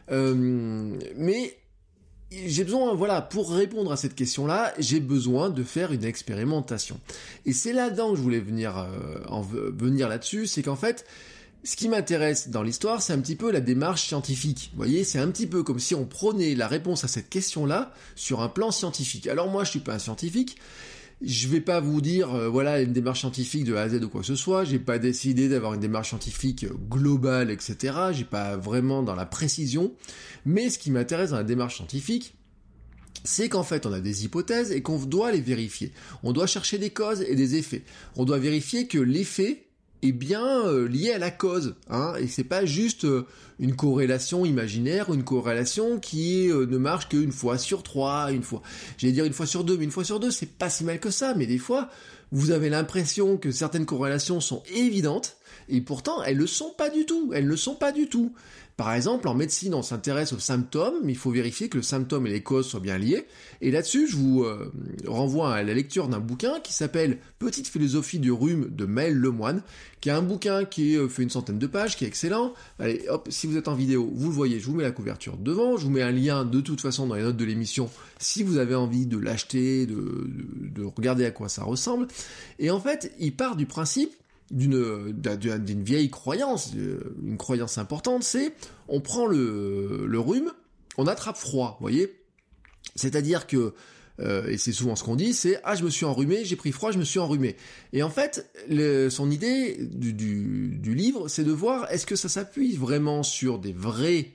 euh, 0.10 0.98
mais 1.18 1.58
j'ai 2.32 2.64
besoin, 2.64 2.94
voilà, 2.94 3.22
pour 3.22 3.52
répondre 3.54 3.92
à 3.92 3.98
cette 3.98 4.16
question-là, 4.16 4.74
j'ai 4.80 5.02
besoin 5.02 5.50
de 5.50 5.64
faire 5.64 5.92
une 5.92 6.06
expérimentation. 6.06 6.98
Et 7.46 7.52
c'est 7.52 7.74
là-dedans 7.74 8.12
que 8.12 8.16
je 8.16 8.22
voulais 8.22 8.40
venir, 8.40 8.78
euh, 8.78 9.20
en 9.28 9.42
venir 9.42 10.08
là-dessus, 10.08 10.48
c'est 10.48 10.64
qu'en 10.64 10.78
fait, 10.78 11.06
ce 11.64 11.76
qui 11.76 11.90
m'intéresse 11.90 12.50
dans 12.50 12.64
l'histoire, 12.64 13.02
c'est 13.02 13.14
un 13.14 13.20
petit 13.20 13.36
peu 13.36 13.52
la 13.52 13.60
démarche 13.62 14.08
scientifique. 14.08 14.72
Vous 14.74 14.78
voyez, 14.78 15.04
c'est 15.04 15.20
un 15.20 15.30
petit 15.30 15.46
peu 15.46 15.62
comme 15.62 15.80
si 15.80 15.94
on 15.94 16.06
prenait 16.06 16.56
la 16.56 16.68
réponse 16.68 17.04
à 17.04 17.08
cette 17.08 17.30
question-là 17.30 17.94
sur 18.16 18.42
un 18.42 18.50
plan 18.50 18.72
scientifique. 18.72 19.28
Alors 19.28 19.50
moi, 19.50 19.64
je 19.64 19.70
suis 19.70 19.80
pas 19.80 19.94
un 19.94 20.00
scientifique. 20.00 20.58
Je 21.22 21.48
vais 21.48 21.62
pas 21.62 21.80
vous 21.80 22.02
dire, 22.02 22.34
euh, 22.34 22.50
voilà, 22.50 22.82
une 22.82 22.94
démarche 22.94 23.20
scientifique 23.20 23.64
de 23.66 23.76
A 23.76 23.82
à 23.82 23.90
Z 23.90 24.04
ou 24.04 24.10
quoi 24.10 24.22
que 24.22 24.28
ce 24.28 24.36
soit. 24.36 24.64
J'ai 24.64 24.80
pas 24.80 24.98
décidé 24.98 25.50
d'avoir 25.50 25.76
une 25.76 25.80
démarche 25.80 26.10
scientifique 26.10 26.66
globale, 26.90 27.52
etc. 27.52 27.96
J'ai 28.12 28.26
pas 28.26 28.58
vraiment 28.58 29.04
dans 29.04 29.14
la 29.14 29.28
précision. 29.28 29.94
Mais 30.46 30.72
ce 30.72 30.80
qui 30.80 30.90
m'intéresse 30.90 31.30
dans 31.30 31.36
la 31.38 31.44
démarche 31.44 31.76
scientifique, 31.76 32.34
c'est 33.24 33.50
qu'en 33.50 33.62
fait 33.62 33.86
on 33.86 33.94
a 33.94 34.00
des 34.00 34.26
hypothèses 34.26 34.72
et 34.72 34.82
qu'on 34.82 34.98
doit 34.98 35.32
les 35.32 35.42
vérifier. 35.42 35.92
On 36.24 36.34
doit 36.34 36.48
chercher 36.48 36.80
des 36.80 36.90
causes 36.90 37.22
et 37.22 37.36
des 37.36 37.56
effets. 37.56 37.84
On 38.16 38.26
doit 38.26 38.40
vérifier 38.40 38.88
que 38.88 38.98
l'effet 38.98 39.68
est 40.02 40.12
bien 40.12 40.66
euh, 40.66 40.88
lié 40.88 41.12
à 41.12 41.18
la 41.18 41.32
cause, 41.32 41.76
hein, 41.90 42.14
et 42.20 42.28
c'est 42.28 42.44
pas 42.44 42.66
juste 42.66 43.06
euh, 43.06 43.26
une 43.60 43.76
corrélation 43.76 44.46
imaginaire, 44.46 45.14
une 45.14 45.24
corrélation 45.24 46.00
qui 46.00 46.50
euh, 46.50 46.66
ne 46.66 46.78
marche 46.78 47.10
qu'une 47.10 47.32
fois 47.32 47.58
sur 47.58 47.84
trois, 47.84 48.32
une 48.32 48.44
fois, 48.44 48.62
j'allais 48.98 49.14
dire 49.14 49.26
une 49.26 49.34
fois 49.34 49.46
sur 49.46 49.64
deux, 49.64 49.78
mais 49.78 49.84
une 49.84 49.92
fois 49.92 50.04
sur 50.04 50.20
deux, 50.20 50.32
c'est 50.32 50.50
pas 50.50 50.70
si 50.70 50.84
mal 50.84 51.00
que 51.00 51.12
ça, 51.12 51.34
mais 51.36 51.46
des 51.46 51.60
fois, 51.60 51.90
vous 52.32 52.52
avez 52.52 52.70
l'impression 52.70 53.38
que 53.38 53.52
certaines 53.52 53.86
corrélations 53.86 54.40
sont 54.40 54.64
évidentes, 54.74 55.38
et 55.72 55.82
pourtant 55.82 56.24
elles 56.24 56.38
le 56.38 56.48
sont 56.48 56.74
pas 56.78 56.90
du 56.90 57.06
tout, 57.06 57.32
elles 57.34 57.46
ne 57.46 57.50
le 57.50 57.58
sont 57.58 57.76
pas 57.76 57.92
du 57.92 58.08
tout. 58.08 58.34
Par 58.78 58.94
exemple, 58.94 59.28
en 59.28 59.36
médecine, 59.36 59.76
on 59.76 59.84
s'intéresse 59.84 60.34
aux 60.34 60.40
symptômes, 60.40 60.96
mais 61.04 61.12
il 61.12 61.18
faut 61.18 61.30
vérifier 61.30 61.70
que 61.70 61.78
le 61.78 61.84
symptôme 61.84 62.26
et 62.26 62.32
les 62.32 62.42
causes 62.42 62.68
soient 62.68 62.80
bien 62.80 62.98
liés. 62.98 63.28
Et 63.62 63.70
là-dessus, 63.70 64.08
je 64.08 64.16
vous 64.16 64.44
euh, 64.44 64.72
renvoie 65.06 65.54
à 65.54 65.62
la 65.62 65.76
lecture 65.76 66.08
d'un 66.08 66.20
bouquin 66.20 66.60
qui 66.62 66.74
s'appelle 66.74 67.20
Petite 67.38 67.68
philosophie 67.68 68.18
du 68.18 68.32
rhume 68.32 68.70
de 68.72 68.86
Maël 68.86 69.14
Lemoine, 69.14 69.62
qui 70.00 70.10
est 70.10 70.14
un 70.14 70.24
bouquin 70.24 70.66
qui 70.66 70.98
euh, 70.98 71.08
fait 71.08 71.22
une 71.22 71.30
centaine 71.30 71.60
de 71.60 71.68
pages, 71.68 71.96
qui 71.96 72.06
est 72.06 72.08
excellent. 72.08 72.54
Allez, 72.80 73.06
hop, 73.08 73.28
si 73.30 73.46
vous 73.46 73.56
êtes 73.56 73.68
en 73.68 73.76
vidéo, 73.76 74.10
vous 74.16 74.30
le 74.30 74.36
voyez, 74.36 74.60
je 74.60 74.66
vous 74.66 74.76
mets 74.76 74.84
la 74.84 74.92
couverture 74.92 75.38
devant, 75.38 75.78
je 75.78 75.84
vous 75.84 75.92
mets 75.92 76.02
un 76.02 76.12
lien 76.12 76.44
de 76.44 76.62
toute 76.62 76.82
façon 76.82 77.06
dans 77.06 77.16
les 77.16 77.24
notes 77.24 77.38
de 77.38 77.46
l'émission 77.46 77.88
si 78.18 78.42
vous 78.42 78.58
avez 78.58 78.74
envie 78.74 79.06
de 79.06 79.18
l'acheter, 79.18 79.86
de, 79.86 80.28
de 80.74 80.84
regarder 80.84 81.26
à 81.26 81.32
quoi 81.32 81.50
ça 81.50 81.64
ressemble. 81.64 82.08
Et 82.58 82.72
en 82.72 82.80
fait, 82.80 83.14
il 83.20 83.36
part 83.36 83.56
du 83.56 83.68
principe 83.68 84.12
d'une 84.52 85.14
d'une 85.14 85.84
vieille 85.84 86.10
croyance, 86.10 86.74
euh, 86.76 87.16
une 87.24 87.38
croyance 87.38 87.78
importante, 87.78 88.24
c'est 88.24 88.54
on 88.88 89.02
prend 89.02 89.26
le, 89.26 90.06
le 90.08 90.20
rhume, 90.20 90.52
on 90.98 91.08
attrape 91.08 91.38
froid, 91.38 91.78
vous 91.80 91.86
voyez. 91.86 92.14
C'est-à-dire 92.96 93.48
que 93.48 93.74
euh, 94.20 94.48
et 94.48 94.58
c'est 94.58 94.74
souvent 94.74 94.96
ce 94.96 95.04
qu'on 95.04 95.16
dit, 95.16 95.34
c'est 95.34 95.60
ah 95.64 95.76
je 95.76 95.84
me 95.84 95.90
suis 95.90 96.06
enrhumé, 96.06 96.46
j'ai 96.46 96.56
pris 96.56 96.72
froid, 96.72 96.92
je 96.92 97.00
me 97.00 97.06
suis 97.06 97.20
enrhumé. 97.20 97.56
Et 97.94 98.04
en 98.04 98.10
fait, 98.10 98.52
son 99.10 99.32
idée 99.32 99.78
du, 99.80 100.14
du, 100.14 100.78
du 100.78 100.94
livre, 100.94 101.28
c'est 101.28 101.44
de 101.44 101.52
voir 101.52 101.90
est-ce 101.92 102.06
que 102.06 102.16
ça 102.16 102.30
s'appuie 102.30 102.76
vraiment 102.76 103.24
sur 103.24 103.58
des 103.58 103.74
vraies 103.74 104.32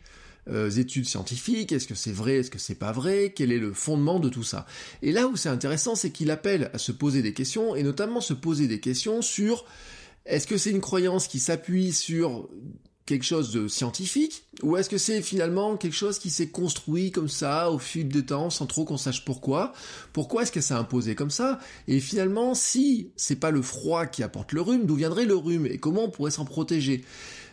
euh, 0.49 0.70
études 0.70 1.06
scientifiques? 1.06 1.73
Est-ce 1.73 1.87
que 1.87 1.94
c'est 1.94 2.12
vrai? 2.12 2.37
Est-ce 2.37 2.50
que 2.50 2.58
c'est 2.58 2.76
pas 2.76 2.92
vrai? 2.92 3.32
Quel 3.37 3.52
est 3.52 3.58
le 3.58 3.73
fondement 3.73 4.18
de 4.18 4.28
tout 4.28 4.44
ça? 4.44 4.66
Et 5.02 5.12
là 5.12 5.28
où 5.28 5.37
c'est 5.37 5.50
intéressant, 5.50 5.94
c'est 5.94 6.11
qu'il 6.11 6.30
appelle 6.30 6.70
à 6.73 6.78
se 6.78 6.90
poser 6.92 7.20
des 7.23 7.35
questions, 7.35 7.76
et 7.76 7.82
notamment 7.82 8.20
se 8.20 8.32
poser 8.32 8.66
des 8.66 8.80
questions 8.80 9.23
sur 9.23 9.66
est-ce 10.26 10.47
que 10.47 10.56
c'est 10.56 10.71
une 10.71 10.80
croyance 10.80 11.28
qui 11.28 11.38
s'appuie 11.38 11.92
sur 11.92 12.49
quelque 13.06 13.25
chose 13.25 13.52
de 13.52 13.68
scientifique 13.68 14.45
ou 14.62 14.76
est-ce 14.76 14.90
que 14.90 14.99
c'est 14.99 15.23
finalement 15.23 15.76
quelque 15.76 15.95
chose 15.95 16.18
qui 16.18 16.28
s'est 16.28 16.49
construit 16.49 17.12
comme 17.12 17.28
ça 17.28 17.71
au 17.71 17.78
fil 17.78 18.09
du 18.09 18.26
temps 18.26 18.50
sans 18.50 18.66
trop 18.66 18.85
qu'on 18.85 18.97
sache 18.97 19.25
pourquoi? 19.25 19.73
Pourquoi 20.12 20.42
est-ce 20.42 20.50
que 20.50 20.61
ça 20.61 20.75
s'est 20.75 20.80
imposé 20.80 21.14
comme 21.14 21.30
ça? 21.30 21.61
Et 21.87 22.00
finalement, 22.00 22.54
si 22.54 23.12
c'est 23.14 23.37
pas 23.37 23.52
le 23.52 23.62
froid 23.62 24.06
qui 24.06 24.25
apporte 24.25 24.52
le 24.52 24.61
rhume, 24.61 24.85
d'où 24.85 24.97
viendrait 24.97 25.25
le 25.25 25.37
rhume? 25.37 25.66
Et 25.66 25.78
comment 25.78 26.04
on 26.04 26.11
pourrait 26.11 26.33
s'en 26.33 26.45
protéger? 26.45 27.04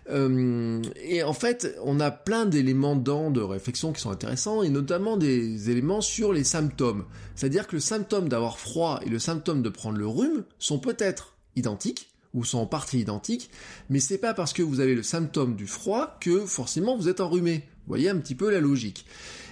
Euh, 0.09 0.81
et 1.01 1.23
en 1.23 1.33
fait, 1.33 1.77
on 1.83 1.99
a 1.99 2.11
plein 2.11 2.45
d'éléments 2.45 2.95
dans 2.95 3.29
de 3.31 3.41
réflexion 3.41 3.93
qui 3.93 4.01
sont 4.01 4.11
intéressants, 4.11 4.63
et 4.63 4.69
notamment 4.69 5.17
des 5.17 5.69
éléments 5.69 6.01
sur 6.01 6.33
les 6.33 6.43
symptômes. 6.43 7.05
C'est-à-dire 7.35 7.67
que 7.67 7.75
le 7.75 7.79
symptôme 7.79 8.27
d'avoir 8.27 8.59
froid 8.59 8.99
et 9.05 9.09
le 9.09 9.19
symptôme 9.19 9.61
de 9.61 9.69
prendre 9.69 9.97
le 9.97 10.07
rhume 10.07 10.43
sont 10.59 10.79
peut-être 10.79 11.35
identiques, 11.55 12.12
ou 12.33 12.43
sont 12.43 12.59
en 12.59 12.65
partie 12.65 12.99
identiques, 12.99 13.49
mais 13.89 13.99
c'est 13.99 14.17
pas 14.17 14.33
parce 14.33 14.53
que 14.53 14.63
vous 14.63 14.79
avez 14.79 14.95
le 14.95 15.03
symptôme 15.03 15.55
du 15.55 15.67
froid 15.67 16.17
que 16.19 16.45
forcément 16.45 16.97
vous 16.97 17.09
êtes 17.09 17.21
enrhumé. 17.21 17.63
Voyez 17.87 18.09
un 18.09 18.17
petit 18.17 18.35
peu 18.35 18.49
la 18.49 18.59
logique. 18.59 19.05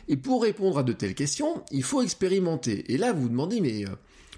Et 0.08 0.18
pour 0.18 0.42
répondre 0.44 0.78
à 0.78 0.84
de 0.84 0.94
telles 0.94 1.16
questions, 1.16 1.64
il 1.72 1.84
faut 1.84 2.02
expérimenter. 2.02 2.92
Et 2.92 2.98
là, 2.98 3.14
vous 3.14 3.24
vous 3.24 3.30
demandez, 3.30 3.62
mais 3.62 3.86
euh, 3.86 3.90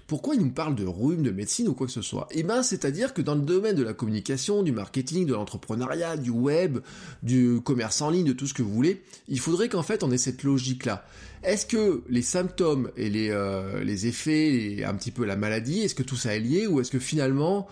pourquoi 0.06 0.34
il 0.34 0.40
nous 0.42 0.50
parle 0.50 0.74
de 0.74 0.84
rhume, 0.84 1.22
de 1.22 1.30
médecine 1.30 1.68
ou 1.68 1.74
quoi 1.74 1.86
que 1.86 1.92
ce 1.92 2.02
soit? 2.02 2.28
Eh 2.32 2.42
ben, 2.42 2.62
c'est-à-dire 2.62 3.14
que 3.14 3.22
dans 3.22 3.34
le 3.34 3.40
domaine 3.40 3.74
de 3.74 3.82
la 3.82 3.94
communication, 3.94 4.62
du 4.62 4.72
marketing, 4.72 5.26
de 5.26 5.32
l'entrepreneuriat, 5.32 6.16
du 6.16 6.30
web, 6.30 6.78
du 7.22 7.60
commerce 7.64 8.02
en 8.02 8.10
ligne, 8.10 8.26
de 8.26 8.32
tout 8.32 8.46
ce 8.46 8.54
que 8.54 8.62
vous 8.62 8.72
voulez, 8.72 9.02
il 9.28 9.40
faudrait 9.40 9.68
qu'en 9.68 9.82
fait 9.82 10.02
on 10.02 10.10
ait 10.10 10.18
cette 10.18 10.42
logique-là. 10.42 11.06
Est-ce 11.42 11.64
que 11.64 12.02
les 12.08 12.22
symptômes 12.22 12.90
et 12.96 13.08
les, 13.08 13.30
euh, 13.30 13.82
les 13.82 14.06
effets, 14.06 14.54
et 14.54 14.84
un 14.84 14.94
petit 14.94 15.10
peu 15.10 15.24
la 15.24 15.36
maladie, 15.36 15.80
est-ce 15.80 15.94
que 15.94 16.02
tout 16.02 16.16
ça 16.16 16.36
est 16.36 16.40
lié 16.40 16.66
ou 16.66 16.80
est-ce 16.80 16.90
que 16.90 16.98
finalement 16.98 17.66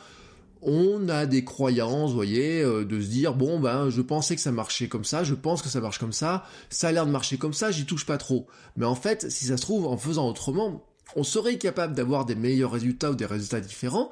on 0.63 1.09
a 1.09 1.27
des 1.27 1.45
croyances, 1.45 2.11
vous 2.11 2.17
voyez, 2.17 2.63
euh, 2.63 2.85
de 2.85 3.01
se 3.01 3.09
dire 3.09 3.35
bon 3.35 3.59
ben 3.59 3.91
je 3.91 4.01
pensais 4.01 4.37
que 4.37 4.41
ça 4.41 4.53
marchait 4.53 4.89
comme 4.89 5.05
ça, 5.05 5.25
je 5.25 5.35
pense 5.35 5.61
que 5.61 5.69
ça 5.69 5.81
marche 5.81 5.99
comme 5.99 6.13
ça, 6.13 6.45
ça 6.71 6.89
a 6.89 6.93
l'air 6.93 7.07
de 7.07 7.11
marcher 7.11 7.37
comme 7.37 7.53
ça, 7.53 7.71
j'y 7.71 7.85
touche 7.85 8.07
pas 8.07 8.19
trop. 8.19 8.47
Mais 8.77 8.87
en 8.87 8.95
fait, 8.95 9.31
si 9.31 9.47
ça 9.47 9.57
se 9.57 9.63
trouve, 9.63 9.87
en 9.87 9.97
faisant 9.97 10.29
autrement, 10.29 10.87
on 11.17 11.25
serait 11.25 11.59
capable 11.59 11.95
d'avoir 11.95 12.25
des 12.25 12.37
meilleurs 12.37 12.73
résultats 12.73 13.11
ou 13.11 13.15
des 13.15 13.27
résultats 13.27 13.61
différents, 13.61 14.11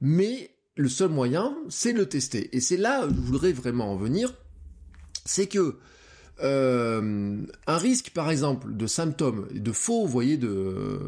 mais 0.00 0.50
le 0.76 0.88
seul 0.88 1.10
moyen, 1.10 1.56
c'est 1.68 1.92
le 1.92 2.08
tester. 2.08 2.54
Et 2.56 2.60
c'est 2.60 2.78
là 2.78 3.06
je 3.08 3.14
voudrais 3.14 3.52
vraiment 3.52 3.92
en 3.92 3.96
venir, 3.96 4.34
c'est 5.26 5.46
que 5.46 5.78
euh, 6.42 7.36
un 7.66 7.76
risque, 7.76 8.10
par 8.10 8.30
exemple, 8.30 8.74
de 8.74 8.86
symptômes, 8.86 9.48
de 9.52 9.72
faux, 9.72 10.06
voyez, 10.06 10.36
de, 10.36 10.98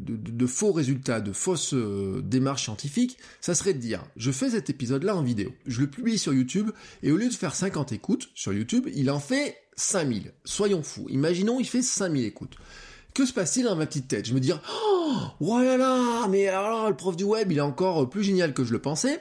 de, 0.00 0.46
faux 0.46 0.72
résultats, 0.72 1.20
de 1.20 1.32
fausses 1.32 1.74
euh, 1.74 2.22
démarches 2.22 2.64
scientifiques, 2.64 3.18
ça 3.40 3.54
serait 3.54 3.74
de 3.74 3.78
dire, 3.78 4.02
je 4.16 4.30
fais 4.30 4.50
cet 4.50 4.70
épisode-là 4.70 5.14
en 5.14 5.22
vidéo, 5.22 5.52
je 5.66 5.80
le 5.80 5.88
publie 5.88 6.18
sur 6.18 6.32
YouTube, 6.32 6.70
et 7.02 7.12
au 7.12 7.16
lieu 7.16 7.28
de 7.28 7.34
faire 7.34 7.54
50 7.54 7.92
écoutes 7.92 8.30
sur 8.34 8.52
YouTube, 8.52 8.88
il 8.94 9.10
en 9.10 9.20
fait 9.20 9.56
5000. 9.76 10.32
Soyons 10.44 10.82
fous. 10.82 11.06
Imaginons, 11.08 11.60
il 11.60 11.66
fait 11.66 11.82
5000 11.82 12.24
écoutes. 12.24 12.56
Que 13.14 13.26
se 13.26 13.32
passe-t-il 13.34 13.66
dans 13.66 13.76
ma 13.76 13.84
petite 13.84 14.08
tête? 14.08 14.24
Je 14.26 14.32
me 14.32 14.40
dire, 14.40 14.62
oh, 14.72 15.16
oh 15.40 15.58
là 15.58 15.76
là, 15.76 16.26
mais 16.28 16.48
alors 16.48 16.88
le 16.88 16.96
prof 16.96 17.14
du 17.14 17.24
web, 17.24 17.52
il 17.52 17.58
est 17.58 17.62
encore 17.62 18.08
plus 18.08 18.22
génial 18.22 18.54
que 18.54 18.64
je 18.64 18.72
le 18.72 18.78
pensais. 18.78 19.20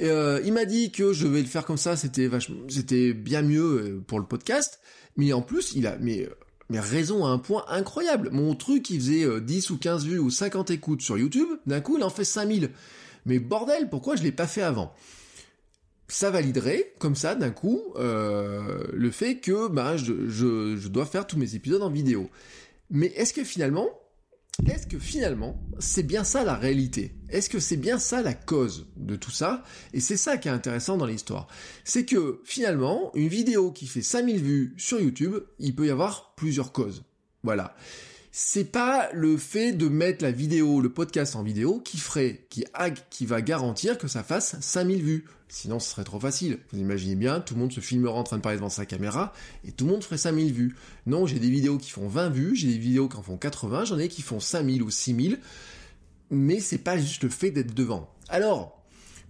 Euh, 0.00 0.40
il 0.44 0.52
m'a 0.52 0.64
dit 0.64 0.90
que 0.92 1.12
je 1.12 1.26
vais 1.26 1.40
le 1.40 1.46
faire 1.46 1.64
comme 1.64 1.76
ça, 1.76 1.96
c'était 1.96 2.26
vachement, 2.26 2.56
c'était 2.68 3.12
bien 3.14 3.42
mieux 3.42 3.62
euh, 3.62 4.04
pour 4.06 4.18
le 4.18 4.26
podcast. 4.26 4.80
Mais 5.16 5.32
en 5.32 5.40
plus, 5.40 5.72
il 5.74 5.86
a, 5.86 5.96
mais, 5.98 6.28
mais 6.68 6.80
raison 6.80 7.24
à 7.24 7.30
un 7.30 7.38
point 7.38 7.64
incroyable. 7.68 8.30
Mon 8.32 8.54
truc, 8.54 8.90
il 8.90 9.00
faisait 9.00 9.40
10 9.40 9.70
euh, 9.70 9.74
ou 9.74 9.78
15 9.78 10.04
vues 10.04 10.18
ou 10.18 10.30
50 10.30 10.70
écoutes 10.70 11.02
sur 11.02 11.16
YouTube. 11.16 11.48
D'un 11.66 11.80
coup, 11.80 11.96
il 11.96 12.04
en 12.04 12.10
fait 12.10 12.24
5000. 12.24 12.70
Mais 13.24 13.38
bordel, 13.38 13.88
pourquoi 13.88 14.16
je 14.16 14.22
l'ai 14.22 14.32
pas 14.32 14.46
fait 14.46 14.62
avant? 14.62 14.94
Ça 16.08 16.30
validerait, 16.30 16.92
comme 16.98 17.16
ça, 17.16 17.34
d'un 17.34 17.50
coup, 17.50 17.82
le 17.96 19.10
fait 19.10 19.38
que 19.38 19.66
bah, 19.66 19.96
je, 19.96 20.28
je, 20.28 20.76
je 20.76 20.88
dois 20.88 21.04
faire 21.04 21.26
tous 21.26 21.36
mes 21.36 21.56
épisodes 21.56 21.82
en 21.82 21.90
vidéo. 21.90 22.30
Mais 22.90 23.06
est-ce 23.16 23.32
que 23.32 23.42
finalement, 23.42 23.88
est-ce 24.66 24.86
que 24.86 24.98
finalement, 24.98 25.60
c'est 25.78 26.02
bien 26.02 26.24
ça 26.24 26.44
la 26.44 26.54
réalité? 26.54 27.14
Est-ce 27.28 27.50
que 27.50 27.60
c'est 27.60 27.76
bien 27.76 27.98
ça 27.98 28.22
la 28.22 28.34
cause 28.34 28.86
de 28.96 29.16
tout 29.16 29.30
ça? 29.30 29.62
Et 29.92 30.00
c'est 30.00 30.16
ça 30.16 30.38
qui 30.38 30.48
est 30.48 30.52
intéressant 30.52 30.96
dans 30.96 31.06
l'histoire. 31.06 31.48
C'est 31.84 32.04
que 32.04 32.40
finalement, 32.44 33.10
une 33.14 33.28
vidéo 33.28 33.70
qui 33.70 33.86
fait 33.86 34.02
5000 34.02 34.42
vues 34.42 34.74
sur 34.76 35.00
YouTube, 35.00 35.36
il 35.58 35.74
peut 35.74 35.86
y 35.86 35.90
avoir 35.90 36.34
plusieurs 36.36 36.72
causes. 36.72 37.04
Voilà 37.42 37.76
c'est 38.38 38.70
pas 38.70 39.08
le 39.14 39.38
fait 39.38 39.72
de 39.72 39.88
mettre 39.88 40.22
la 40.22 40.30
vidéo, 40.30 40.82
le 40.82 40.92
podcast 40.92 41.36
en 41.36 41.42
vidéo 41.42 41.80
qui 41.80 41.96
ferait, 41.96 42.46
qui, 42.50 42.66
qui 43.08 43.24
va 43.24 43.40
garantir 43.40 43.96
que 43.96 44.08
ça 44.08 44.22
fasse 44.22 44.60
5000 44.60 45.02
vues. 45.02 45.24
Sinon, 45.48 45.78
ce 45.78 45.90
serait 45.90 46.04
trop 46.04 46.18
facile. 46.18 46.58
Vous 46.72 46.78
imaginez 46.78 47.14
bien, 47.14 47.40
tout 47.40 47.54
le 47.54 47.60
monde 47.60 47.72
se 47.72 47.80
filmera 47.80 48.18
en 48.18 48.24
train 48.24 48.36
de 48.36 48.42
parler 48.42 48.58
devant 48.58 48.68
sa 48.68 48.84
caméra 48.84 49.32
et 49.64 49.72
tout 49.72 49.84
le 49.84 49.92
monde 49.92 50.02
ferait 50.02 50.18
5000 50.18 50.52
vues. 50.52 50.76
Non, 51.06 51.26
j'ai 51.26 51.38
des 51.38 51.50
vidéos 51.50 51.78
qui 51.78 51.90
font 51.90 52.08
20 52.08 52.30
vues, 52.30 52.56
j'ai 52.56 52.68
des 52.68 52.78
vidéos 52.78 53.08
qui 53.08 53.16
en 53.16 53.22
font 53.22 53.36
80, 53.36 53.84
j'en 53.84 53.98
ai 53.98 54.08
qui 54.08 54.22
font 54.22 54.40
5000 54.40 54.82
ou 54.82 54.90
6000. 54.90 55.38
Mais 56.30 56.58
c'est 56.58 56.78
pas 56.78 56.98
juste 56.98 57.22
le 57.22 57.28
fait 57.28 57.52
d'être 57.52 57.74
devant. 57.74 58.10
Alors, 58.28 58.76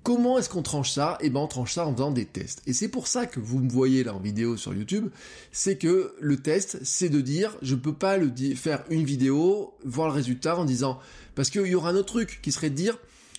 Comment 0.06 0.38
est-ce 0.38 0.48
qu'on 0.48 0.62
tranche 0.62 0.92
ça? 0.92 1.18
Eh 1.20 1.30
ben 1.30 1.40
on 1.40 1.48
tranche 1.48 1.72
ça 1.72 1.84
en 1.84 1.92
faisant 1.92 2.12
des 2.12 2.26
tests. 2.26 2.62
Et 2.64 2.72
c'est 2.72 2.86
pour 2.86 3.08
ça 3.08 3.26
que 3.26 3.40
vous 3.40 3.58
me 3.58 3.68
voyez 3.68 4.04
là 4.04 4.14
en 4.14 4.20
vidéo 4.20 4.56
sur 4.56 4.72
YouTube, 4.72 5.08
c'est 5.50 5.78
que 5.78 6.14
le 6.20 6.36
test, 6.36 6.78
c'est 6.84 7.08
de 7.08 7.20
dire, 7.20 7.56
je 7.60 7.74
peux 7.74 7.92
pas 7.92 8.16
le 8.16 8.30
faire 8.54 8.84
une 8.88 9.02
vidéo, 9.02 9.74
voir 9.84 10.06
le 10.06 10.14
résultat 10.14 10.56
en 10.56 10.64
disant, 10.64 11.00
parce 11.34 11.50
qu'il 11.50 11.66
y 11.66 11.74
aura 11.74 11.88
un 11.88 11.96
autre 11.96 12.12
truc 12.12 12.38
qui 12.40 12.52
serait 12.52 12.70
de 12.70 12.76
dire, 12.76 12.96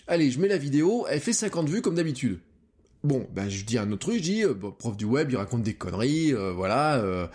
allez, 0.08 0.30
je 0.30 0.42
mets 0.42 0.50
la 0.50 0.58
vidéo, 0.58 1.06
elle 1.10 1.22
fait 1.22 1.32
50 1.32 1.70
vues 1.70 1.82
comme 1.82 1.96
d'habitude. 1.96 2.38
Bon, 3.04 3.28
ben 3.34 3.48
je 3.48 3.64
dis 3.64 3.78
un 3.78 3.92
autre 3.92 4.08
truc, 4.08 4.18
je 4.18 4.22
dis, 4.22 4.44
euh, 4.44 4.54
prof 4.54 4.98
du 4.98 5.06
web, 5.06 5.30
il 5.32 5.38
raconte 5.38 5.64
des 5.64 5.76
conneries, 5.76 6.34
euh, 6.34 6.52
voilà. 6.52 6.96
Euh, 6.98 7.28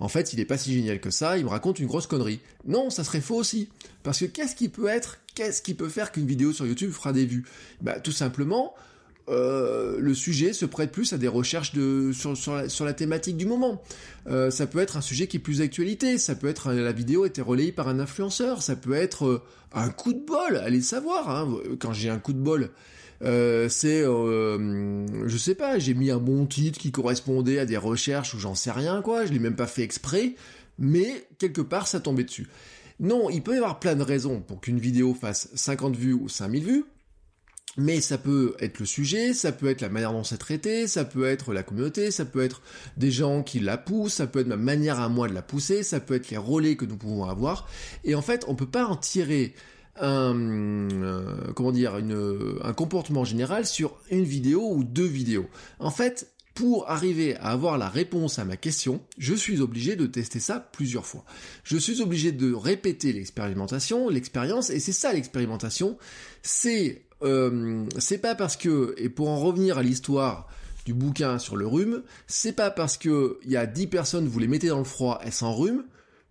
en 0.00 0.08
fait, 0.08 0.32
il 0.32 0.40
est 0.40 0.44
pas 0.44 0.58
si 0.58 0.74
génial 0.74 1.00
que 1.00 1.10
ça, 1.10 1.38
il 1.38 1.44
me 1.44 1.50
raconte 1.50 1.78
une 1.78 1.86
grosse 1.86 2.06
connerie. 2.06 2.40
Non, 2.66 2.90
ça 2.90 3.04
serait 3.04 3.20
faux 3.20 3.36
aussi. 3.36 3.68
Parce 4.02 4.18
que 4.18 4.24
qu'est-ce 4.24 4.56
qui 4.56 4.68
peut 4.68 4.88
être, 4.88 5.20
qu'est-ce 5.34 5.62
qui 5.62 5.74
peut 5.74 5.88
faire 5.88 6.10
qu'une 6.10 6.26
vidéo 6.26 6.52
sur 6.52 6.66
YouTube 6.66 6.90
fera 6.90 7.12
des 7.12 7.26
vues? 7.26 7.44
Bah, 7.80 8.00
tout 8.00 8.12
simplement, 8.12 8.74
le 9.28 10.12
sujet 10.14 10.52
se 10.52 10.66
prête 10.66 10.90
plus 10.90 11.12
à 11.12 11.18
des 11.18 11.28
recherches 11.28 11.72
sur, 12.12 12.84
la, 12.84 12.92
thématique 12.92 13.36
du 13.36 13.46
moment. 13.46 13.82
Ça 14.26 14.66
peut 14.66 14.80
être 14.80 14.96
un 14.96 15.00
sujet 15.00 15.28
qui 15.28 15.36
est 15.38 15.40
plus 15.40 15.58
d'actualité, 15.58 16.18
ça 16.18 16.34
peut 16.34 16.48
être 16.48 16.72
la 16.72 16.92
vidéo 16.92 17.24
été 17.24 17.40
relayée 17.40 17.72
par 17.72 17.88
un 17.88 18.00
influenceur, 18.00 18.62
ça 18.62 18.76
peut 18.76 18.94
être 18.94 19.42
un 19.72 19.88
coup 19.90 20.12
de 20.12 20.20
bol, 20.20 20.56
allez 20.56 20.82
savoir, 20.82 21.30
hein, 21.30 21.56
quand 21.78 21.92
j'ai 21.92 22.10
un 22.10 22.18
coup 22.18 22.32
de 22.32 22.38
bol, 22.38 22.70
euh, 23.22 23.68
c'est, 23.68 24.02
euh, 24.02 25.26
je 25.26 25.36
sais 25.36 25.54
pas, 25.54 25.78
j'ai 25.78 25.94
mis 25.94 26.10
un 26.10 26.18
bon 26.18 26.46
titre 26.46 26.78
qui 26.78 26.92
correspondait 26.92 27.58
à 27.58 27.66
des 27.66 27.76
recherches 27.76 28.34
ou 28.34 28.38
j'en 28.38 28.54
sais 28.54 28.70
rien 28.70 29.02
quoi, 29.02 29.26
je 29.26 29.32
l'ai 29.32 29.38
même 29.38 29.56
pas 29.56 29.66
fait 29.66 29.82
exprès, 29.82 30.34
mais 30.78 31.26
quelque 31.38 31.60
part 31.60 31.86
ça 31.86 32.00
tombait 32.00 32.24
dessus. 32.24 32.48
Non, 33.00 33.30
il 33.30 33.42
peut 33.42 33.54
y 33.54 33.56
avoir 33.56 33.80
plein 33.80 33.96
de 33.96 34.02
raisons 34.02 34.40
pour 34.40 34.60
qu'une 34.60 34.78
vidéo 34.78 35.14
fasse 35.14 35.48
50 35.54 35.96
vues 35.96 36.12
ou 36.12 36.28
5000 36.28 36.64
vues, 36.64 36.84
mais 37.76 38.00
ça 38.00 38.18
peut 38.18 38.54
être 38.60 38.78
le 38.78 38.86
sujet, 38.86 39.34
ça 39.34 39.50
peut 39.50 39.68
être 39.68 39.80
la 39.80 39.88
manière 39.88 40.12
dont 40.12 40.22
c'est 40.22 40.38
traité, 40.38 40.86
ça 40.86 41.04
peut 41.04 41.24
être 41.24 41.52
la 41.52 41.62
communauté, 41.62 42.10
ça 42.10 42.24
peut 42.24 42.42
être 42.42 42.62
des 42.96 43.10
gens 43.10 43.42
qui 43.42 43.58
la 43.58 43.76
poussent, 43.76 44.14
ça 44.14 44.26
peut 44.26 44.40
être 44.40 44.46
ma 44.46 44.56
manière 44.56 45.00
à 45.00 45.08
moi 45.08 45.28
de 45.28 45.34
la 45.34 45.42
pousser, 45.42 45.82
ça 45.82 45.98
peut 45.98 46.14
être 46.14 46.30
les 46.30 46.36
relais 46.36 46.76
que 46.76 46.84
nous 46.84 46.96
pouvons 46.96 47.24
avoir. 47.24 47.68
Et 48.04 48.14
en 48.14 48.22
fait, 48.22 48.44
on 48.46 48.54
peut 48.54 48.66
pas 48.66 48.86
en 48.86 48.96
tirer 48.96 49.54
un 50.00 50.34
euh, 50.36 51.52
comment 51.54 51.72
dire 51.72 51.98
une, 51.98 52.58
un 52.62 52.72
comportement 52.72 53.24
général 53.24 53.66
sur 53.66 53.96
une 54.10 54.24
vidéo 54.24 54.72
ou 54.72 54.84
deux 54.84 55.06
vidéos. 55.06 55.46
En 55.78 55.90
fait, 55.90 56.34
pour 56.54 56.88
arriver 56.88 57.36
à 57.36 57.48
avoir 57.48 57.78
la 57.78 57.88
réponse 57.88 58.38
à 58.38 58.44
ma 58.44 58.56
question, 58.56 59.00
je 59.18 59.34
suis 59.34 59.60
obligé 59.60 59.96
de 59.96 60.06
tester 60.06 60.38
ça 60.38 60.60
plusieurs 60.60 61.04
fois. 61.04 61.24
Je 61.64 61.76
suis 61.76 62.00
obligé 62.00 62.30
de 62.30 62.52
répéter 62.52 63.12
l'expérimentation, 63.12 64.08
l'expérience, 64.08 64.70
et 64.70 64.78
c'est 64.78 64.92
ça 64.92 65.12
l'expérimentation. 65.12 65.98
C'est 66.42 67.02
euh, 67.22 67.84
c'est 67.98 68.18
pas 68.18 68.34
parce 68.34 68.56
que 68.56 68.94
et 68.98 69.08
pour 69.08 69.28
en 69.28 69.38
revenir 69.38 69.78
à 69.78 69.82
l'histoire 69.82 70.48
du 70.84 70.94
bouquin 70.94 71.38
sur 71.38 71.56
le 71.56 71.66
rhume, 71.66 72.02
c'est 72.26 72.52
pas 72.52 72.70
parce 72.70 72.98
que 72.98 73.38
il 73.44 73.50
y 73.50 73.56
a 73.56 73.66
10 73.66 73.88
personnes 73.88 74.28
vous 74.28 74.38
les 74.38 74.48
mettez 74.48 74.68
dans 74.68 74.78
le 74.78 74.84
froid, 74.84 75.20
elles 75.24 75.32
s'enrhument 75.32 75.84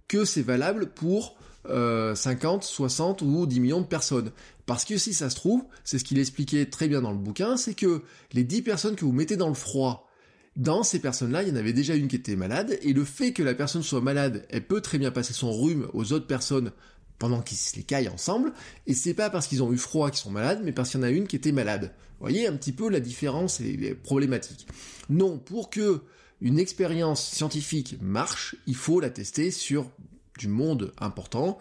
que 0.08 0.26
c'est 0.26 0.42
valable 0.42 0.88
pour 0.94 1.36
50, 1.66 2.64
euh, 2.64 2.66
60 2.66 3.22
ou 3.22 3.46
10 3.46 3.60
millions 3.60 3.82
de 3.82 3.86
personnes. 3.86 4.32
Parce 4.66 4.86
que 4.86 4.98
si 4.98 5.14
ça 5.14 5.30
se 5.30 5.36
trouve, 5.36 5.64
c'est 5.84 6.00
ce 6.00 6.04
qu'il 6.04 6.20
expliquait 6.20 6.66
très 6.66 6.88
bien 6.88 7.02
dans 7.02 7.12
le 7.12 7.18
bouquin, 7.18 7.58
c'est 7.58 7.74
que 7.74 8.02
les 8.32 8.44
10 8.44 8.62
personnes 8.62 8.96
que 8.96 9.06
vous 9.06 9.12
mettez 9.12 9.38
dans 9.38 9.50
le 9.50 9.54
froid, 9.54 10.10
dans 10.56 10.84
ces 10.84 11.00
personnes-là, 11.00 11.44
il 11.44 11.50
y 11.50 11.52
en 11.52 11.56
avait 11.56 11.74
déjà 11.74 11.96
une 11.96 12.08
qui 12.08 12.16
était 12.16 12.36
malade, 12.36 12.78
et 12.82 12.94
le 12.94 13.04
fait 13.04 13.34
que 13.34 13.44
la 13.44 13.56
personne 13.56 13.84
soit 13.84 14.02
malade, 14.02 14.46
elle 14.50 14.66
peut 14.66 14.82
très 14.82 15.00
bien 15.00 15.12
passer 15.12 15.34
son 15.34 15.52
rhume 15.52 15.88
aux 15.94 16.14
autres 16.14 16.28
personnes 16.28 16.72
pendant 17.18 17.42
qu'ils 17.42 17.58
se 17.58 17.76
les 17.76 17.84
caillent 17.84 18.10
ensemble, 18.10 18.54
et 18.86 18.94
c'est 18.94 19.14
pas 19.14 19.30
parce 19.30 19.48
qu'ils 19.48 19.64
ont 19.64 19.72
eu 19.72 19.78
froid 19.78 20.12
qu'ils 20.12 20.20
sont 20.20 20.32
malades, 20.32 20.62
mais 20.64 20.72
parce 20.72 20.92
qu'il 20.92 21.00
y 21.00 21.04
en 21.04 21.08
a 21.08 21.10
une 21.10 21.28
qui 21.28 21.36
était 21.36 21.52
malade. 21.52 21.94
Vous 22.20 22.28
voyez 22.28 22.48
un 22.48 22.56
petit 22.56 22.72
peu 22.72 22.90
la 22.90 23.00
différence 23.00 23.60
et 23.62 23.76
les 23.76 23.96
problématiques. 23.96 24.68
Non, 25.10 25.38
pour 25.38 25.70
que 25.70 26.02
une 26.42 26.60
expérience 26.60 27.26
scientifique 27.26 27.98
marche, 28.02 28.56
il 28.68 28.76
faut 28.76 29.00
la 29.00 29.10
tester 29.10 29.50
sur 29.50 29.90
du 30.38 30.48
monde 30.48 30.94
important, 31.00 31.58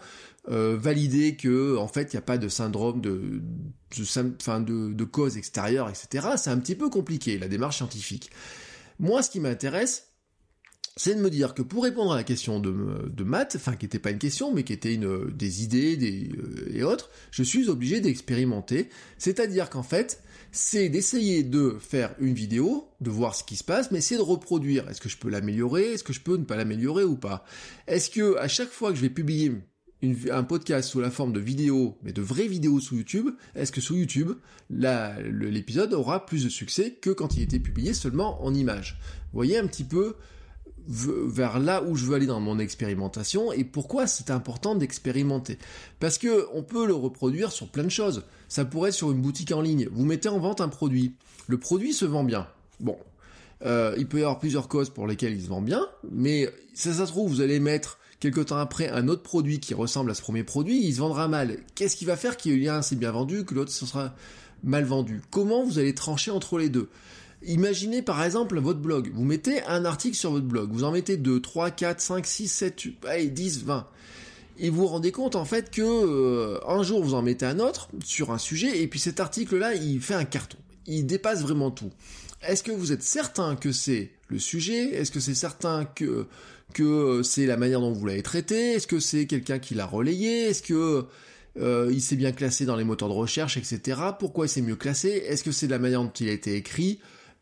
euh, 0.49 0.77
valider 0.77 1.35
que 1.35 1.77
en 1.77 1.87
fait 1.87 2.13
il 2.13 2.15
n'y 2.15 2.19
a 2.19 2.23
pas 2.23 2.37
de 2.37 2.49
syndrome 2.49 3.01
de 3.01 3.41
de, 3.91 4.93
de 4.93 5.03
cause 5.03 5.37
extérieure, 5.37 5.89
etc. 5.89 6.29
C'est 6.37 6.49
un 6.49 6.57
petit 6.57 6.75
peu 6.75 6.89
compliqué 6.89 7.37
la 7.37 7.47
démarche 7.47 7.77
scientifique. 7.77 8.31
Moi, 8.99 9.21
ce 9.21 9.29
qui 9.29 9.39
m'intéresse, 9.39 10.12
c'est 10.95 11.15
de 11.15 11.21
me 11.21 11.29
dire 11.29 11.53
que 11.55 11.63
pour 11.63 11.83
répondre 11.83 12.13
à 12.13 12.15
la 12.15 12.23
question 12.23 12.59
de, 12.59 13.09
de 13.09 13.23
maths, 13.23 13.55
enfin 13.55 13.75
qui 13.75 13.85
n'était 13.85 13.99
pas 13.99 14.11
une 14.11 14.19
question, 14.19 14.53
mais 14.53 14.63
qui 14.63 14.73
était 14.73 14.93
une, 14.93 15.31
des 15.31 15.63
idées 15.63 16.29
euh, 16.37 16.71
et 16.71 16.83
autres, 16.83 17.09
je 17.31 17.41
suis 17.41 17.67
obligé 17.67 17.99
d'expérimenter. 17.99 18.89
C'est-à-dire 19.17 19.69
qu'en 19.71 19.81
fait, 19.81 20.21
c'est 20.51 20.89
d'essayer 20.89 21.41
de 21.41 21.77
faire 21.79 22.13
une 22.19 22.35
vidéo, 22.35 22.89
de 23.01 23.09
voir 23.09 23.35
ce 23.35 23.43
qui 23.43 23.55
se 23.55 23.63
passe, 23.63 23.89
mais 23.89 24.01
c'est 24.01 24.17
de 24.17 24.21
reproduire. 24.21 24.87
Est-ce 24.87 25.01
que 25.01 25.09
je 25.09 25.17
peux 25.17 25.29
l'améliorer? 25.29 25.93
Est-ce 25.93 26.03
que 26.03 26.13
je 26.13 26.21
peux 26.21 26.37
ne 26.37 26.45
pas 26.45 26.57
l'améliorer 26.57 27.03
ou 27.03 27.15
pas? 27.15 27.43
Est-ce 27.87 28.11
que 28.11 28.37
à 28.37 28.47
chaque 28.47 28.69
fois 28.69 28.91
que 28.91 28.95
je 28.95 29.01
vais 29.01 29.09
publier 29.09 29.51
un 30.31 30.43
podcast 30.43 30.89
sous 30.89 30.99
la 30.99 31.09
forme 31.09 31.33
de 31.33 31.39
vidéo, 31.39 31.97
mais 32.03 32.11
de 32.11 32.21
vraies 32.21 32.47
vidéos 32.47 32.79
sous 32.79 32.97
YouTube, 32.97 33.29
est-ce 33.55 33.71
que 33.71 33.81
sous 33.81 33.95
YouTube, 33.95 34.33
l'épisode 34.69 35.93
aura 35.93 36.25
plus 36.25 36.43
de 36.43 36.49
succès 36.49 36.91
que 37.01 37.09
quand 37.09 37.35
il 37.35 37.41
était 37.41 37.59
publié 37.59 37.93
seulement 37.93 38.43
en 38.43 38.53
images 38.53 38.99
Vous 39.31 39.37
voyez 39.37 39.57
un 39.57 39.65
petit 39.65 39.85
peu 39.85 40.17
vers 40.87 41.59
là 41.59 41.83
où 41.83 41.95
je 41.95 42.05
veux 42.05 42.15
aller 42.15 42.25
dans 42.25 42.39
mon 42.39 42.59
expérimentation 42.59 43.51
et 43.53 43.63
pourquoi 43.63 44.07
c'est 44.07 44.31
important 44.31 44.75
d'expérimenter. 44.75 45.57
Parce 45.99 46.17
que 46.17 46.47
on 46.53 46.63
peut 46.63 46.85
le 46.85 46.93
reproduire 46.93 47.51
sur 47.51 47.69
plein 47.69 47.83
de 47.83 47.89
choses. 47.89 48.23
Ça 48.49 48.65
pourrait 48.65 48.89
être 48.89 48.95
sur 48.95 49.11
une 49.11 49.21
boutique 49.21 49.51
en 49.51 49.61
ligne. 49.61 49.87
Vous 49.91 50.05
mettez 50.05 50.29
en 50.29 50.39
vente 50.39 50.61
un 50.61 50.69
produit. 50.69 51.15
Le 51.47 51.57
produit 51.57 51.93
se 51.93 52.05
vend 52.05 52.23
bien. 52.23 52.47
Bon. 52.79 52.97
Euh, 53.65 53.95
il 53.97 54.07
peut 54.07 54.17
y 54.17 54.21
avoir 54.21 54.39
plusieurs 54.39 54.67
causes 54.67 54.89
pour 54.89 55.07
lesquelles 55.07 55.33
il 55.33 55.41
se 55.41 55.47
vend 55.47 55.61
bien, 55.61 55.87
mais 56.11 56.49
ça, 56.73 56.91
ça 56.91 57.05
se 57.05 57.11
trouve, 57.11 57.29
vous 57.29 57.39
allez 57.39 57.61
mettre 57.61 57.97
quelque 58.19 58.41
temps 58.41 58.57
après 58.57 58.89
un 58.89 59.07
autre 59.07 59.23
produit 59.23 59.61
qui 59.61 59.73
ressemble 59.73 60.11
à 60.11 60.13
ce 60.13 60.21
premier 60.21 60.43
produit, 60.43 60.85
il 60.85 60.93
se 60.93 60.99
vendra 60.99 61.29
mal. 61.29 61.57
Qu'est-ce 61.75 61.95
qui 61.95 62.03
va 62.03 62.17
faire 62.17 62.35
qu'il 62.35 62.61
y 62.61 62.67
a 62.67 62.77
un 62.77 62.81
c'est 62.81 62.97
bien 62.97 63.11
vendu, 63.11 63.45
que 63.45 63.53
l'autre 63.55 63.71
ce 63.71 63.85
sera 63.85 64.15
mal 64.63 64.83
vendu? 64.83 65.21
Comment 65.29 65.63
vous 65.63 65.79
allez 65.79 65.95
trancher 65.95 66.31
entre 66.31 66.57
les 66.57 66.69
deux? 66.69 66.89
Imaginez 67.45 68.01
par 68.01 68.23
exemple 68.23 68.59
votre 68.59 68.79
blog. 68.79 69.11
Vous 69.13 69.23
mettez 69.23 69.63
un 69.63 69.85
article 69.85 70.15
sur 70.15 70.31
votre 70.31 70.45
blog. 70.45 70.71
Vous 70.71 70.83
en 70.83 70.91
mettez 70.91 71.17
2, 71.17 71.41
3, 71.41 71.71
4, 71.71 72.01
5, 72.01 72.25
6, 72.25 72.47
7, 72.47 72.83
allez, 73.07 73.27
10, 73.27 73.63
20. 73.65 73.87
Et 74.59 74.69
vous 74.69 74.81
vous 74.81 74.87
rendez 74.87 75.11
compte 75.11 75.35
en 75.35 75.45
fait 75.45 75.71
que 75.71 75.81
euh, 75.81 76.59
un 76.67 76.83
jour 76.83 77.03
vous 77.03 77.15
en 77.15 77.21
mettez 77.21 77.45
un 77.45 77.59
autre 77.59 77.89
sur 78.03 78.31
un 78.31 78.37
sujet 78.37 78.81
et 78.81 78.87
puis 78.87 78.99
cet 78.99 79.19
article-là 79.19 79.73
il 79.73 79.99
fait 79.99 80.13
un 80.13 80.25
carton. 80.25 80.57
Il 80.85 81.05
dépasse 81.05 81.41
vraiment 81.41 81.71
tout. 81.71 81.91
Est-ce 82.47 82.61
que 82.61 82.71
vous 82.71 82.91
êtes 82.91 83.03
certain 83.03 83.55
que 83.55 83.71
c'est 83.71 84.11
le 84.27 84.37
sujet? 84.37 84.93
Est-ce 84.93 85.11
que 85.11 85.19
c'est 85.19 85.35
certain 85.35 85.85
que 85.85 86.27
que 86.73 87.21
c'est 87.23 87.45
la 87.45 87.57
manière 87.57 87.79
dont 87.79 87.91
vous 87.91 88.05
l'avez 88.05 88.23
traité? 88.23 88.73
Est-ce 88.73 88.87
que 88.87 88.99
c'est 88.99 89.25
quelqu'un 89.27 89.59
qui 89.59 89.75
l'a 89.75 89.85
relayé? 89.85 90.45
Est-ce 90.45 90.61
que 90.61 91.05
euh, 91.59 91.89
il 91.91 92.01
s'est 92.01 92.15
bien 92.15 92.31
classé 92.31 92.65
dans 92.65 92.75
les 92.75 92.83
moteurs 92.83 93.09
de 93.09 93.13
recherche, 93.13 93.57
etc. 93.57 93.99
Pourquoi 94.19 94.47
il 94.47 94.49
s'est 94.49 94.61
mieux 94.61 94.75
classé? 94.75 95.09
Est-ce 95.09 95.43
que 95.43 95.51
c'est 95.51 95.67
de 95.67 95.71
la 95.71 95.79
manière 95.79 96.01
dont 96.01 96.11
il 96.19 96.29
a 96.29 96.31
été 96.31 96.55
écrit? 96.55 96.99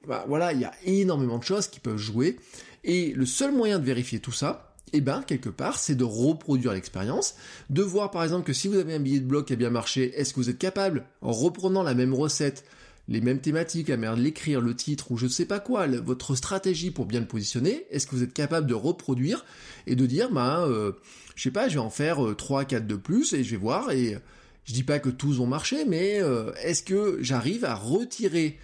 Bah, 0.08 0.26
voilà, 0.28 0.54
il 0.54 0.60
y 0.60 0.66
a 0.66 0.74
énormément 0.86 1.38
de 1.38 1.44
choses 1.44 1.68
qui 1.68 1.80
peuvent 1.80 1.98
jouer. 1.98 2.38
Et 2.84 3.14
le 3.14 3.26
seul 3.26 3.54
moyen 3.54 3.80
de 3.80 3.86
vérifier 3.86 4.20
tout 4.20 4.32
ça, 4.32 4.74
eh 4.94 5.02
ben, 5.02 5.22
quelque 5.22 5.50
part, 5.50 5.78
c'est 5.78 5.96
de 5.96 6.04
reproduire 6.04 6.74
l'expérience, 6.74 7.36
de 7.70 7.82
voir 7.82 8.12
par 8.12 8.24
exemple 8.24 8.46
que 8.46 8.54
si 8.54 8.68
vous 8.68 8.78
avez 8.78 8.94
un 8.96 9.00
billet 9.00 9.20
de 9.20 9.26
blog 9.26 9.46
qui 9.46 9.54
a 9.54 9.56
bien 9.56 9.70
marché, 9.70 10.12
est-ce 10.16 10.34
que 10.34 10.40
vous 10.40 10.50
êtes 10.50 10.58
capable, 10.58 11.06
en 11.22 11.32
reprenant 11.32 11.84
la 11.84 11.94
même 11.94 12.14
recette, 12.14 12.66
les 13.08 13.22
mêmes 13.22 13.40
thématiques, 13.40 13.90
la 13.90 13.98
manière 13.98 14.16
l'écrire, 14.16 14.62
le 14.62 14.76
titre, 14.76 15.12
ou 15.12 15.18
je 15.18 15.26
ne 15.26 15.30
sais 15.30 15.46
pas 15.46 15.60
quoi, 15.60 15.88
votre 15.88 16.36
stratégie 16.36 16.92
pour 16.92 17.06
bien 17.06 17.20
le 17.20 17.26
positionner, 17.26 17.86
est-ce 17.90 18.08
que 18.08 18.16
vous 18.16 18.24
êtes 18.24 18.34
capable 18.34 18.68
de 18.68 18.74
reproduire 18.74 19.46
et 19.88 19.96
de 19.96 20.06
dire, 20.06 20.30
bah, 20.32 20.66
euh, 20.68 20.94
je 21.36 21.44
sais 21.44 21.52
pas, 21.52 21.70
je 21.70 21.76
vais 21.76 21.80
en 21.80 21.90
faire 21.90 22.26
euh, 22.26 22.36
3, 22.36 22.66
4 22.66 22.86
de 22.86 22.96
plus 22.96 23.34
et 23.34 23.44
je 23.44 23.52
vais 23.52 23.58
voir, 23.58 23.92
et 23.92 24.18
je 24.66 24.74
dis 24.74 24.84
pas 24.84 25.00
que 25.00 25.10
tous 25.10 25.40
ont 25.40 25.48
marché, 25.48 25.86
mais 25.86 26.22
euh, 26.22 26.52
est-ce 26.64 26.84
que 26.84 27.18
j'arrive 27.22 27.66
à 27.66 27.76
retirer 27.76 28.60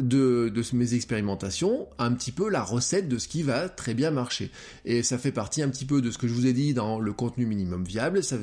de, 0.00 0.48
de 0.48 0.76
mes 0.76 0.94
expérimentations 0.94 1.88
un 1.98 2.12
petit 2.12 2.32
peu 2.32 2.48
la 2.48 2.62
recette 2.62 3.08
de 3.08 3.18
ce 3.18 3.28
qui 3.28 3.42
va 3.42 3.68
très 3.68 3.94
bien 3.94 4.10
marcher. 4.10 4.50
Et 4.84 5.02
ça 5.02 5.18
fait 5.18 5.32
partie 5.32 5.62
un 5.62 5.68
petit 5.68 5.84
peu 5.84 6.00
de 6.00 6.10
ce 6.10 6.18
que 6.18 6.28
je 6.28 6.34
vous 6.34 6.46
ai 6.46 6.52
dit 6.52 6.74
dans 6.74 7.00
le 7.00 7.12
contenu 7.12 7.46
minimum 7.46 7.84
viable. 7.84 8.22
Ça, 8.22 8.36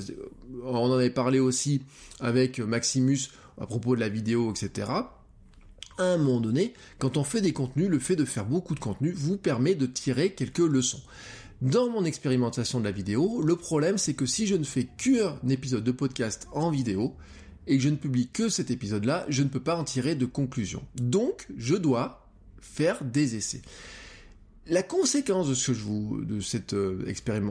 on 0.63 0.75
en 0.75 0.93
avait 0.93 1.10
parlé 1.10 1.39
aussi 1.39 1.81
avec 2.19 2.60
Maximus 2.60 3.29
à 3.60 3.65
propos 3.65 3.95
de 3.95 4.01
la 4.01 4.10
vidéo, 4.10 4.51
etc. 4.51 4.89
À 5.97 6.03
un 6.03 6.17
moment 6.17 6.41
donné, 6.41 6.73
quand 6.99 7.17
on 7.17 7.23
fait 7.23 7.41
des 7.41 7.53
contenus, 7.53 7.89
le 7.89 7.99
fait 7.99 8.17
de 8.17 8.25
faire 8.25 8.45
beaucoup 8.45 8.75
de 8.75 8.79
contenu 8.81 9.12
vous 9.12 9.38
permet 9.38 9.75
de 9.75 9.86
tirer 9.86 10.34
quelques 10.34 10.60
leçons. 10.60 11.01
Dans 11.62 11.89
mon 11.89 12.03
expérimentation 12.03 12.79
de 12.79 12.84
la 12.86 12.91
vidéo, 12.91 13.41
le 13.41 13.55
problème 13.55 13.97
c'est 13.97 14.13
que 14.13 14.25
si 14.25 14.45
je 14.45 14.55
ne 14.55 14.65
fais 14.65 14.84
qu'un 14.97 15.38
épisode 15.47 15.86
de 15.86 15.91
podcast 15.91 16.49
en 16.51 16.69
vidéo, 16.69 17.15
et 17.67 17.78
que 17.78 17.84
je 17.84 17.89
ne 17.89 17.95
publie 17.95 18.28
que 18.28 18.49
cet 18.49 18.71
épisode-là, 18.71 19.25
je 19.30 19.43
ne 19.43 19.49
peux 19.49 19.60
pas 19.60 19.75
en 19.75 19.84
tirer 19.84 20.15
de 20.15 20.25
conclusion. 20.25 20.84
Donc, 20.95 21.47
je 21.58 21.75
dois 21.75 22.28
faire 22.62 23.04
des 23.04 23.36
essais. 23.36 23.62
La 24.67 24.82
conséquence 24.82 25.47
de 25.47 25.54
ce 25.54 25.67
que 25.67 25.78
je 25.78 25.84
vous, 25.84 26.21
de 26.23 26.39
cette 26.39 26.73
euh, 26.73 27.06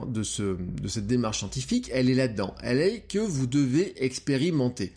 de 0.08 0.22
ce, 0.24 0.56
de 0.56 0.88
cette 0.88 1.06
démarche 1.06 1.38
scientifique, 1.38 1.88
elle 1.92 2.10
est 2.10 2.14
là-dedans. 2.14 2.54
Elle 2.62 2.80
est 2.80 3.00
que 3.08 3.20
vous 3.20 3.46
devez 3.46 3.94
expérimenter. 4.04 4.92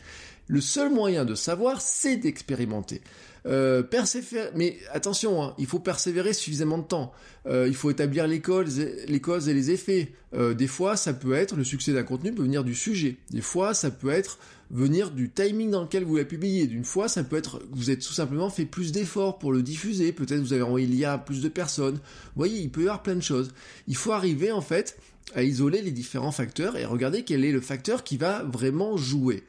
Le 0.47 0.62
seul 0.62 0.91
moyen 0.91 1.25
de 1.25 1.36
savoir, 1.36 1.82
c'est 1.82 2.17
d'expérimenter. 2.17 3.01
Euh, 3.45 3.84
mais 4.56 4.77
attention, 4.91 5.43
hein, 5.43 5.56
il 5.58 5.65
faut 5.65 5.80
persévérer 5.80 6.34
suffisamment 6.34 6.77
de 6.77 6.84
temps. 6.84 7.13
Euh, 7.45 7.67
il 7.67 7.75
faut 7.75 7.89
établir 7.89 8.27
les 8.27 8.41
causes, 8.41 8.80
les 8.80 9.19
causes 9.21 9.47
et 9.47 9.53
les 9.53 9.71
effets. 9.71 10.12
Euh, 10.34 10.53
des 10.53 10.67
fois, 10.67 10.97
ça 10.97 11.13
peut 11.13 11.34
être 11.34 11.56
le 11.56 11.63
succès 11.63 11.93
d'un 11.93 12.03
contenu 12.03 12.34
peut 12.34 12.43
venir 12.43 12.63
du 12.63 12.75
sujet. 12.75 13.17
Des 13.30 13.41
fois, 13.41 13.73
ça 13.73 13.91
peut 13.91 14.10
être 14.10 14.38
venir 14.69 15.12
du 15.12 15.30
timing 15.30 15.71
dans 15.71 15.84
lequel 15.84 16.03
vous 16.03 16.15
l'avez 16.15 16.27
publié. 16.27 16.67
D'une 16.67 16.86
fois, 16.86 17.08
ça 17.08 17.23
peut 17.23 17.38
être 17.38 17.62
vous 17.71 17.89
êtes 17.89 18.06
tout 18.06 18.13
simplement 18.13 18.49
fait 18.49 18.65
plus 18.65 18.91
d'efforts 18.91 19.39
pour 19.39 19.51
le 19.51 19.63
diffuser. 19.63 20.12
Peut-être 20.12 20.39
vous 20.39 20.53
avez 20.53 20.62
envoyé 20.62 20.88
il 20.88 20.95
y 20.95 21.06
a 21.06 21.17
plus 21.17 21.41
de 21.41 21.49
personnes. 21.49 21.95
Vous 21.95 22.38
voyez, 22.38 22.60
il 22.60 22.69
peut 22.69 22.82
y 22.82 22.84
avoir 22.84 23.03
plein 23.03 23.15
de 23.15 23.21
choses. 23.21 23.53
Il 23.88 23.95
faut 23.95 24.12
arriver 24.12 24.51
en 24.51 24.62
fait 24.62 24.97
à 25.36 25.43
isoler 25.43 25.82
les 25.82 25.91
différents 25.91 26.32
facteurs 26.32 26.77
et 26.77 26.86
regarder 26.86 27.23
quel 27.23 27.43
est 27.43 27.51
le 27.51 27.62
facteur 27.62 28.03
qui 28.03 28.17
va 28.17 28.43
vraiment 28.43 28.97
jouer. 28.97 29.43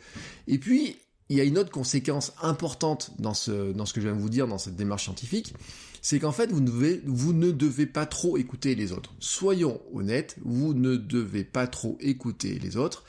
Et 0.46 0.58
puis, 0.58 0.96
il 1.28 1.36
y 1.36 1.40
a 1.40 1.44
une 1.44 1.58
autre 1.58 1.70
conséquence 1.70 2.32
importante 2.42 3.12
dans 3.18 3.34
ce, 3.34 3.72
dans 3.72 3.86
ce 3.86 3.92
que 3.92 4.00
je 4.00 4.06
viens 4.06 4.16
de 4.16 4.20
vous 4.20 4.30
dire, 4.30 4.48
dans 4.48 4.58
cette 4.58 4.76
démarche 4.76 5.04
scientifique, 5.04 5.54
c'est 6.00 6.18
qu'en 6.18 6.32
fait, 6.32 6.50
vous 6.50 6.60
ne, 6.60 6.66
devez, 6.66 7.02
vous 7.04 7.32
ne 7.32 7.50
devez 7.50 7.86
pas 7.86 8.06
trop 8.06 8.38
écouter 8.38 8.74
les 8.74 8.92
autres. 8.92 9.14
Soyons 9.20 9.80
honnêtes, 9.92 10.36
vous 10.42 10.74
ne 10.74 10.96
devez 10.96 11.44
pas 11.44 11.66
trop 11.66 11.98
écouter 12.00 12.58
les 12.58 12.76
autres 12.76 13.04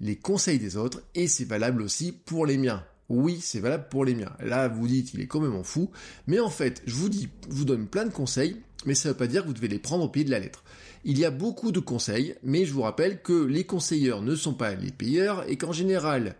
les 0.00 0.16
conseils 0.16 0.58
des 0.58 0.76
autres, 0.76 1.02
et 1.14 1.28
c'est 1.28 1.44
valable 1.44 1.82
aussi 1.82 2.12
pour 2.12 2.46
les 2.46 2.58
miens. 2.58 2.84
Oui, 3.08 3.40
c'est 3.42 3.60
valable 3.60 3.88
pour 3.90 4.04
les 4.04 4.14
miens. 4.14 4.32
Là, 4.40 4.68
vous 4.68 4.86
dites, 4.86 5.14
il 5.14 5.20
est 5.20 5.26
quand 5.26 5.40
même 5.40 5.64
fou, 5.64 5.90
mais 6.26 6.38
en 6.38 6.50
fait, 6.50 6.82
je 6.86 6.94
vous 6.94 7.08
dis, 7.08 7.28
je 7.48 7.54
vous 7.54 7.64
donne 7.64 7.86
plein 7.86 8.04
de 8.04 8.12
conseils, 8.12 8.56
mais 8.86 8.94
ça 8.94 9.08
ne 9.08 9.12
veut 9.12 9.18
pas 9.18 9.26
dire 9.26 9.42
que 9.42 9.48
vous 9.48 9.54
devez 9.54 9.68
les 9.68 9.78
prendre 9.78 10.04
au 10.04 10.08
pied 10.08 10.24
de 10.24 10.30
la 10.30 10.38
lettre. 10.38 10.62
Il 11.04 11.18
y 11.18 11.24
a 11.24 11.30
beaucoup 11.30 11.72
de 11.72 11.80
conseils, 11.80 12.34
mais 12.42 12.64
je 12.64 12.72
vous 12.72 12.82
rappelle 12.82 13.20
que 13.20 13.44
les 13.44 13.64
conseilleurs 13.64 14.22
ne 14.22 14.34
sont 14.34 14.54
pas 14.54 14.74
les 14.74 14.92
payeurs, 14.92 15.44
et 15.50 15.56
qu'en 15.56 15.72
général, 15.72 16.36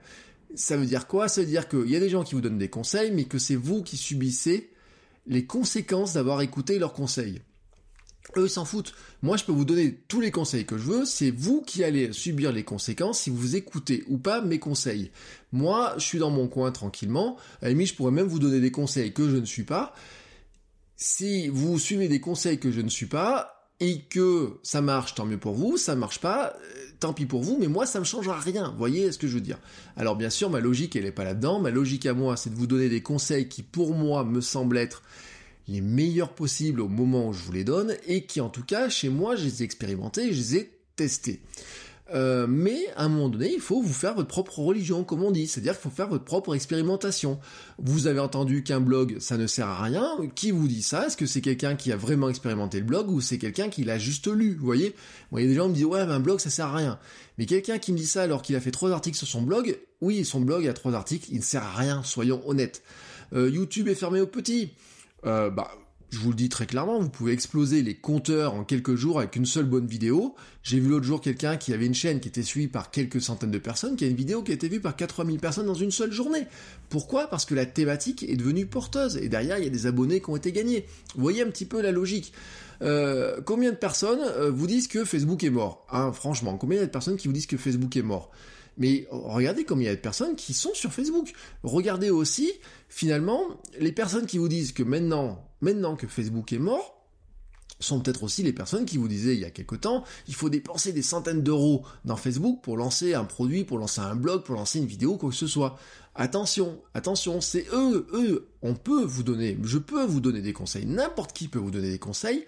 ça 0.55 0.77
veut 0.77 0.87
dire 0.87 1.07
quoi? 1.07 1.29
Ça 1.29 1.41
veut 1.41 1.47
dire 1.47 1.69
qu'il 1.69 1.91
y 1.91 1.97
a 1.97 2.01
des 2.01 2.09
gens 2.09 2.25
qui 2.25 2.35
vous 2.35 2.41
donnent 2.41 2.59
des 2.59 2.71
conseils, 2.71 3.11
mais 3.11 3.25
que 3.25 3.39
c'est 3.39 3.57
vous 3.57 3.83
qui 3.83 3.97
subissez 3.97 4.71
les 5.27 5.45
conséquences 5.47 6.15
d'avoir 6.15 6.41
écouté 6.41 6.79
leurs 6.79 6.93
conseils. 6.93 7.41
Eux 8.37 8.49
s'en 8.49 8.65
foutent. 8.65 8.95
Moi, 9.23 9.37
je 9.37 9.45
peux 9.45 9.53
vous 9.53 9.65
donner 9.65 9.99
tous 10.09 10.21
les 10.21 10.31
conseils 10.31 10.65
que 10.65 10.79
je 10.79 10.85
veux. 10.85 11.05
C'est 11.05 11.31
vous 11.31 11.63
qui 11.63 11.83
allez 11.83 12.13
subir 12.13 12.53
les 12.53 12.65
conséquences 12.65 13.21
si 13.21 13.31
vous 13.31 13.57
écoutez 13.57 14.05
ou 14.09 14.19
pas 14.19 14.41
mes 14.41 14.59
conseils. 14.59 15.11
Moi, 15.53 15.95
je 15.97 16.05
suis 16.05 16.19
dans 16.19 16.31
mon 16.31 16.47
coin 16.47 16.71
tranquillement. 16.71 17.37
À 17.61 17.71
la 17.71 17.85
je 17.85 17.95
pourrais 17.95 18.13
même 18.13 18.29
vous 18.29 18.39
donner 18.39 18.61
des 18.61 18.71
conseils 18.71 19.13
que 19.13 19.29
je 19.29 19.37
ne 19.37 19.47
suis 19.47 19.65
pas. 19.65 19.95
Si 20.97 21.49
vous 21.49 21.79
suivez 21.79 22.09
des 22.09 22.21
conseils 22.21 22.59
que 22.59 22.71
je 22.71 22.81
ne 22.81 22.89
suis 22.89 23.07
pas, 23.07 23.61
et 23.81 24.03
que 24.03 24.59
ça 24.63 24.83
marche, 24.83 25.15
tant 25.15 25.25
mieux 25.25 25.39
pour 25.39 25.55
vous, 25.55 25.79
ça 25.79 25.97
marche 25.97 26.21
pas, 26.21 26.55
euh, 26.55 26.85
tant 27.01 27.15
pis 27.15 27.25
pour 27.25 27.43
vous, 27.43 27.57
mais 27.59 27.67
moi 27.67 27.87
ça 27.87 27.99
me 27.99 28.05
changera 28.05 28.39
rien, 28.39 28.75
voyez 28.77 29.11
ce 29.11 29.19
que 29.19 29.27
je 29.27 29.35
veux 29.35 29.41
dire? 29.41 29.59
Alors 29.97 30.17
bien 30.17 30.29
sûr, 30.29 30.51
ma 30.51 30.61
logique 30.61 30.95
elle 30.97 31.07
est 31.07 31.13
pas 31.13 31.25
là-dedans, 31.25 31.61
ma 31.61 31.71
logique 31.71 32.05
à 32.05 32.13
moi 32.13 32.37
c'est 32.37 32.51
de 32.51 32.55
vous 32.55 32.67
donner 32.67 32.91
des 32.91 33.03
conseils 33.03 33.49
qui 33.49 33.63
pour 33.63 33.95
moi 33.95 34.25
me 34.25 34.43
semblent 34.43 34.77
être 34.77 35.03
les 35.69 35.81
meilleurs 35.81 36.35
possibles 36.35 36.81
au 36.81 36.89
moment 36.89 37.29
où 37.29 37.33
je 37.33 37.43
vous 37.43 37.53
les 37.53 37.65
donne 37.65 37.97
et 38.07 38.25
qui 38.27 38.41
en 38.41 38.49
tout 38.49 38.65
cas 38.65 38.89
chez 38.89 39.09
moi 39.09 39.37
je 39.37 39.45
les 39.45 39.63
ai 39.63 39.65
expérimentés, 39.65 40.33
je 40.33 40.39
les 40.39 40.57
ai 40.57 40.71
testés. 40.97 41.41
Euh, 42.13 42.47
mais 42.49 42.79
à 42.97 43.05
un 43.05 43.09
moment 43.09 43.29
donné, 43.29 43.53
il 43.53 43.61
faut 43.61 43.81
vous 43.81 43.93
faire 43.93 44.15
votre 44.15 44.29
propre 44.29 44.59
religion, 44.59 45.05
comme 45.05 45.23
on 45.23 45.31
dit, 45.31 45.47
c'est-à-dire 45.47 45.75
qu'il 45.75 45.83
faut 45.83 45.95
faire 45.95 46.09
votre 46.09 46.25
propre 46.25 46.55
expérimentation. 46.55 47.39
Vous 47.79 48.07
avez 48.09 48.19
entendu 48.19 48.65
qu'un 48.65 48.81
blog, 48.81 49.19
ça 49.21 49.37
ne 49.37 49.47
sert 49.47 49.69
à 49.69 49.83
rien. 49.83 50.17
Qui 50.35 50.51
vous 50.51 50.67
dit 50.67 50.83
ça? 50.83 51.07
Est-ce 51.07 51.17
que 51.17 51.27
c'est 51.27 51.41
quelqu'un 51.41 51.77
qui 51.77 51.93
a 51.93 51.97
vraiment 51.97 52.29
expérimenté 52.29 52.81
le 52.81 52.85
blog 52.85 53.11
ou 53.11 53.21
c'est 53.21 53.39
quelqu'un 53.39 53.69
qui 53.69 53.85
l'a 53.85 53.99
juste 53.99 54.27
lu 54.27 54.57
Vous 54.59 54.67
voyez? 54.67 54.95
Y 55.33 55.45
a 55.45 55.47
des 55.47 55.55
gens 55.55 55.65
qui 55.65 55.71
me 55.71 55.75
disent 55.75 55.85
ouais, 55.85 56.01
un 56.01 56.21
blog, 56.21 56.41
ça 56.41 56.51
sert 56.51 56.67
à 56.67 56.77
rien. 56.77 56.99
Mais 57.39 57.47
quelqu'un 57.47 57.79
qui 57.79 57.93
me 57.93 57.99
dit 57.99 58.07
ça 58.07 58.23
alors 58.23 58.43
qu'il 58.43 58.57
a 58.57 58.61
fait 58.61 58.73
trois 58.73 58.91
articles 58.91 59.17
sur 59.17 59.29
son 59.29 59.43
blog, 59.43 59.79
oui, 60.01 60.25
son 60.25 60.41
blog 60.41 60.67
a 60.67 60.73
trois 60.73 60.95
articles, 60.95 61.29
il 61.31 61.39
ne 61.39 61.45
sert 61.45 61.63
à 61.63 61.77
rien. 61.77 62.03
Soyons 62.03 62.43
honnêtes. 62.49 62.83
Euh, 63.33 63.49
YouTube 63.49 63.87
est 63.87 63.95
fermé 63.95 64.21
aux 64.21 64.27
petits. 64.27 64.73
Euh, 65.27 65.51
bah, 65.51 65.71
je 66.11 66.19
vous 66.19 66.31
le 66.31 66.35
dis 66.35 66.49
très 66.49 66.67
clairement, 66.67 66.99
vous 66.99 67.09
pouvez 67.09 67.33
exploser 67.33 67.83
les 67.83 67.95
compteurs 67.95 68.55
en 68.55 68.65
quelques 68.65 68.97
jours 68.97 69.21
avec 69.21 69.37
une 69.37 69.47
seule 69.47 69.67
bonne 69.67 69.87
vidéo. 69.87 70.35
J'ai 70.65 70.81
vu 70.81 70.89
l'autre 70.89 71.05
jour 71.05 71.21
quelqu'un 71.21 71.57
qui 71.57 71.73
avait 71.73 71.87
une 71.87 71.95
chaîne 71.95 72.19
qui 72.19 72.27
était 72.27 72.43
suivie 72.43 72.67
par 72.67 72.91
quelques 72.91 73.23
centaines 73.23 73.53
de 73.53 73.59
personnes, 73.59 73.95
qui 73.95 74.05
a 74.05 74.09
une 74.09 74.17
vidéo 74.17 74.43
qui 74.43 74.51
a 74.51 74.55
été 74.55 74.69
vue 74.69 74.81
par 74.81 74.97
8000 74.99 75.39
personnes 75.39 75.67
dans 75.67 75.75
une 75.75 75.93
seule 75.93 76.11
journée. 76.11 76.47
Pourquoi? 76.89 77.29
Parce 77.29 77.45
que 77.45 77.55
la 77.55 77.65
thématique 77.65 78.25
est 78.25 78.37
devenue 78.37 78.67
porteuse, 78.67 79.19
et 79.19 79.29
derrière, 79.29 79.59
il 79.59 79.65
y 79.65 79.69
a 79.69 79.71
des 79.71 79.87
abonnés 79.87 80.21
qui 80.21 80.31
ont 80.31 80.37
été 80.37 80.51
gagnés. 80.51 80.85
Vous 81.15 81.23
voyez 81.23 81.43
un 81.43 81.49
petit 81.49 81.67
peu 81.67 81.81
la 81.81 81.93
logique. 81.93 82.33
Euh, 82.83 83.41
combien 83.45 83.71
de 83.71 83.77
personnes 83.77 84.21
euh, 84.21 84.51
vous 84.51 84.67
disent 84.67 84.89
que 84.89 85.05
Facebook 85.05 85.45
est 85.45 85.51
mort? 85.51 85.87
Hein, 85.93 86.13
Franchement, 86.13 86.57
combien 86.57 86.81
de 86.81 86.87
personnes 86.87 87.19
qui 87.19 87.29
vous 87.29 87.35
disent 87.35 87.47
que 87.47 87.57
Facebook 87.57 87.97
est 87.97 88.03
mort? 88.03 88.33
Mais 88.81 89.07
regardez 89.11 89.65
combien 89.65 89.85
il 89.85 89.91
y 89.91 89.93
a 89.93 89.97
de 89.97 90.01
personnes 90.01 90.35
qui 90.35 90.55
sont 90.55 90.75
sur 90.75 90.93
Facebook. 90.93 91.33
Regardez 91.63 92.11
aussi, 92.11 92.51
finalement, 92.89 93.43
les 93.79 93.93
personnes 93.93 94.27
qui 94.27 94.39
vous 94.39 94.49
disent 94.49 94.73
que 94.73 94.83
maintenant, 94.83 95.47
maintenant 95.61 95.97
que 95.97 96.09
Facebook 96.09 96.53
est 96.53 96.59
mort, 96.59 96.97
sont 97.79 98.01
peut-être 98.01 98.23
aussi 98.23 98.43
les 98.43 98.53
personnes 98.53 98.85
qui 98.85 98.97
vous 98.97 99.09
disaient 99.09 99.35
il 99.35 99.41
y 99.41 99.45
a 99.45 99.51
quelque 99.51 99.77
temps, 99.77 100.05
il 100.29 100.35
faut 100.35 100.49
dépenser 100.49 100.93
des 100.93 101.03
centaines 101.03 101.43
d'euros 101.43 101.85
dans 102.05 102.17
Facebook 102.17 102.63
pour 102.63 102.77
lancer 102.77 103.15
un 103.15 103.25
produit, 103.25 103.65
pour 103.65 103.79
lancer 103.79 104.01
un 104.01 104.17
blog, 104.17 104.45
pour 104.45 104.55
lancer 104.55 104.79
une 104.79 104.87
vidéo, 104.87 105.17
quoi 105.17 105.31
que 105.31 105.37
ce 105.37 105.47
soit. 105.47 105.79
Attention, 106.15 106.81
attention, 106.95 107.41
c'est 107.41 107.67
eux, 107.73 108.07
eux, 108.13 108.49
on 108.63 108.75
peut 108.75 109.05
vous 109.05 109.23
donner, 109.23 109.59
je 109.63 109.79
peux 109.79 110.05
vous 110.05 110.21
donner 110.21 110.41
des 110.41 110.53
conseils, 110.53 110.87
n'importe 110.87 111.33
qui 111.33 111.49
peut 111.49 111.59
vous 111.59 111.71
donner 111.71 111.91
des 111.91 111.99
conseils, 111.99 112.47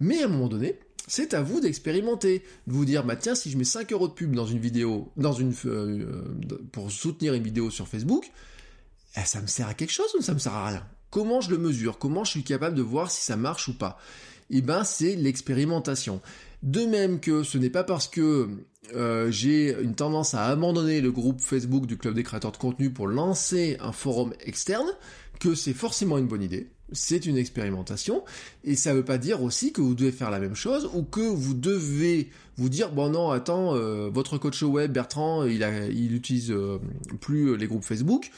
mais 0.00 0.22
à 0.22 0.26
un 0.26 0.28
moment 0.28 0.48
donné, 0.48 0.78
c'est 1.06 1.34
à 1.34 1.42
vous 1.42 1.60
d'expérimenter, 1.60 2.42
de 2.66 2.72
vous 2.72 2.84
dire, 2.84 3.04
bah 3.04 3.16
tiens, 3.16 3.34
si 3.34 3.50
je 3.50 3.58
mets 3.58 3.64
5 3.64 3.92
euros 3.92 4.08
de 4.08 4.14
pub 4.14 4.34
dans 4.34 4.46
une 4.46 4.58
vidéo, 4.58 5.12
dans 5.16 5.32
une, 5.32 5.52
euh, 5.66 6.34
pour 6.72 6.90
soutenir 6.90 7.34
une 7.34 7.42
vidéo 7.42 7.70
sur 7.70 7.88
Facebook, 7.88 8.30
eh, 9.16 9.24
ça 9.24 9.40
me 9.40 9.46
sert 9.46 9.68
à 9.68 9.74
quelque 9.74 9.92
chose 9.92 10.14
ou 10.18 10.22
ça 10.22 10.34
me 10.34 10.38
sert 10.38 10.54
à 10.54 10.68
rien? 10.68 10.86
Comment 11.10 11.40
je 11.40 11.50
le 11.50 11.58
mesure? 11.58 11.98
Comment 11.98 12.24
je 12.24 12.30
suis 12.30 12.42
capable 12.42 12.74
de 12.74 12.82
voir 12.82 13.10
si 13.10 13.22
ça 13.22 13.36
marche 13.36 13.68
ou 13.68 13.74
pas? 13.74 13.98
Eh 14.50 14.62
ben, 14.62 14.84
c'est 14.84 15.14
l'expérimentation. 15.14 16.20
De 16.62 16.80
même 16.86 17.20
que 17.20 17.42
ce 17.42 17.58
n'est 17.58 17.70
pas 17.70 17.84
parce 17.84 18.08
que 18.08 18.48
euh, 18.94 19.30
j'ai 19.30 19.78
une 19.80 19.94
tendance 19.94 20.34
à 20.34 20.46
abandonner 20.46 21.00
le 21.00 21.12
groupe 21.12 21.40
Facebook 21.40 21.86
du 21.86 21.96
Club 21.96 22.14
des 22.14 22.22
créateurs 22.22 22.52
de 22.52 22.56
contenu 22.56 22.90
pour 22.90 23.06
lancer 23.06 23.76
un 23.80 23.92
forum 23.92 24.32
externe 24.40 24.88
que 25.40 25.54
c'est 25.54 25.74
forcément 25.74 26.18
une 26.18 26.26
bonne 26.26 26.42
idée. 26.42 26.70
C'est 26.92 27.26
une 27.26 27.36
expérimentation 27.36 28.24
et 28.62 28.76
ça 28.76 28.92
ne 28.92 28.98
veut 28.98 29.04
pas 29.04 29.18
dire 29.18 29.42
aussi 29.42 29.72
que 29.72 29.80
vous 29.80 29.94
devez 29.94 30.12
faire 30.12 30.30
la 30.30 30.38
même 30.38 30.54
chose 30.54 30.88
ou 30.94 31.02
que 31.02 31.20
vous 31.20 31.54
devez 31.54 32.30
vous 32.56 32.68
dire 32.68 32.92
bon 32.92 33.08
non 33.08 33.30
attends 33.30 33.74
euh, 33.74 34.10
votre 34.10 34.38
coach 34.38 34.62
web 34.62 34.92
Bertrand 34.92 35.44
il 35.44 35.64
a 35.64 35.86
il 35.86 36.14
utilise 36.14 36.52
euh, 36.52 36.78
plus 37.20 37.56
les 37.56 37.66
groupes 37.66 37.84
Facebook 37.84 38.30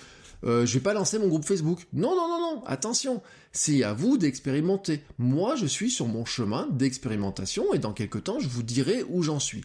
euh, 0.44 0.66
je 0.66 0.74
vais 0.74 0.80
pas 0.80 0.92
lancer 0.92 1.18
mon 1.18 1.28
groupe 1.28 1.44
Facebook. 1.44 1.86
Non, 1.92 2.14
non, 2.14 2.28
non, 2.28 2.40
non, 2.40 2.64
attention, 2.66 3.22
c'est 3.52 3.82
à 3.82 3.92
vous 3.92 4.18
d'expérimenter. 4.18 5.02
Moi, 5.18 5.56
je 5.56 5.66
suis 5.66 5.90
sur 5.90 6.06
mon 6.06 6.24
chemin 6.24 6.68
d'expérimentation 6.70 7.72
et 7.74 7.78
dans 7.78 7.92
quelques 7.92 8.24
temps, 8.24 8.38
je 8.38 8.48
vous 8.48 8.62
dirai 8.62 9.04
où 9.08 9.22
j'en 9.22 9.40
suis. 9.40 9.64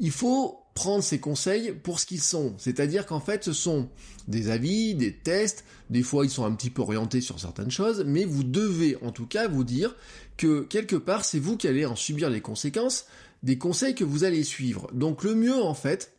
Il 0.00 0.10
faut 0.10 0.60
prendre 0.74 1.04
ces 1.04 1.20
conseils 1.20 1.72
pour 1.72 2.00
ce 2.00 2.06
qu'ils 2.06 2.22
sont. 2.22 2.54
C'est-à-dire 2.58 3.06
qu'en 3.06 3.20
fait, 3.20 3.44
ce 3.44 3.52
sont 3.52 3.88
des 4.28 4.50
avis, 4.50 4.94
des 4.94 5.14
tests, 5.14 5.64
des 5.90 6.02
fois 6.02 6.24
ils 6.24 6.30
sont 6.30 6.44
un 6.44 6.52
petit 6.52 6.70
peu 6.70 6.82
orientés 6.82 7.20
sur 7.20 7.38
certaines 7.38 7.70
choses, 7.70 8.04
mais 8.06 8.24
vous 8.24 8.44
devez 8.44 8.96
en 9.02 9.12
tout 9.12 9.26
cas 9.26 9.46
vous 9.46 9.64
dire 9.64 9.94
que 10.36 10.62
quelque 10.62 10.96
part, 10.96 11.24
c'est 11.24 11.38
vous 11.38 11.56
qui 11.56 11.68
allez 11.68 11.84
en 11.84 11.96
subir 11.96 12.30
les 12.30 12.40
conséquences 12.40 13.06
des 13.42 13.58
conseils 13.58 13.94
que 13.94 14.04
vous 14.04 14.24
allez 14.24 14.44
suivre. 14.44 14.90
Donc 14.92 15.22
le 15.22 15.34
mieux 15.34 15.62
en 15.62 15.74
fait, 15.74 16.12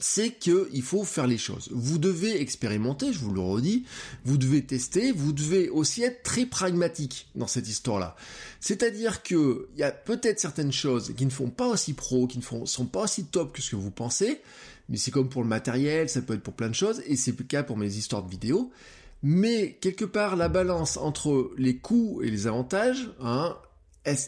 c'est 0.00 0.32
qu'il 0.32 0.82
faut 0.82 1.04
faire 1.04 1.26
les 1.26 1.38
choses. 1.38 1.68
Vous 1.72 1.98
devez 1.98 2.40
expérimenter, 2.40 3.12
je 3.12 3.18
vous 3.20 3.32
le 3.32 3.40
redis, 3.40 3.84
vous 4.24 4.36
devez 4.38 4.64
tester, 4.64 5.12
vous 5.12 5.32
devez 5.32 5.68
aussi 5.68 6.02
être 6.02 6.22
très 6.22 6.46
pragmatique 6.46 7.28
dans 7.34 7.46
cette 7.46 7.68
histoire-là. 7.68 8.16
C'est-à-dire 8.60 9.22
que 9.22 9.68
il 9.74 9.80
y 9.80 9.84
a 9.84 9.92
peut-être 9.92 10.40
certaines 10.40 10.72
choses 10.72 11.14
qui 11.16 11.24
ne 11.24 11.30
font 11.30 11.50
pas 11.50 11.68
aussi 11.68 11.92
pro, 11.92 12.26
qui 12.26 12.38
ne 12.38 12.66
sont 12.66 12.86
pas 12.86 13.04
aussi 13.04 13.24
top 13.24 13.52
que 13.52 13.62
ce 13.62 13.70
que 13.70 13.76
vous 13.76 13.90
pensez, 13.90 14.40
mais 14.88 14.96
c'est 14.96 15.10
comme 15.10 15.28
pour 15.28 15.42
le 15.42 15.48
matériel, 15.48 16.08
ça 16.08 16.22
peut 16.22 16.34
être 16.34 16.42
pour 16.42 16.54
plein 16.54 16.68
de 16.68 16.74
choses, 16.74 17.02
et 17.06 17.16
c'est 17.16 17.38
le 17.38 17.44
cas 17.44 17.62
pour 17.62 17.76
mes 17.76 17.94
histoires 17.96 18.22
de 18.22 18.30
vidéos. 18.30 18.70
Mais 19.22 19.78
quelque 19.80 20.04
part, 20.04 20.36
la 20.36 20.48
balance 20.48 20.98
entre 20.98 21.50
les 21.56 21.76
coûts 21.76 22.20
et 22.22 22.30
les 22.30 22.46
avantages, 22.46 23.10
hein, 23.22 23.56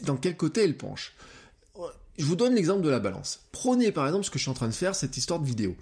dans 0.03 0.17
quel 0.17 0.35
côté 0.35 0.63
elle 0.63 0.77
penche? 0.77 1.13
Je 2.17 2.25
vous 2.25 2.35
donne 2.35 2.55
l'exemple 2.55 2.81
de 2.81 2.89
la 2.89 2.99
balance. 2.99 3.41
Prenez 3.51 3.91
par 3.91 4.05
exemple 4.05 4.25
ce 4.25 4.31
que 4.31 4.37
je 4.37 4.43
suis 4.43 4.51
en 4.51 4.55
train 4.55 4.67
de 4.67 4.73
faire, 4.73 4.95
cette 4.95 5.17
histoire 5.17 5.39
de 5.39 5.45
vidéo. 5.45 5.75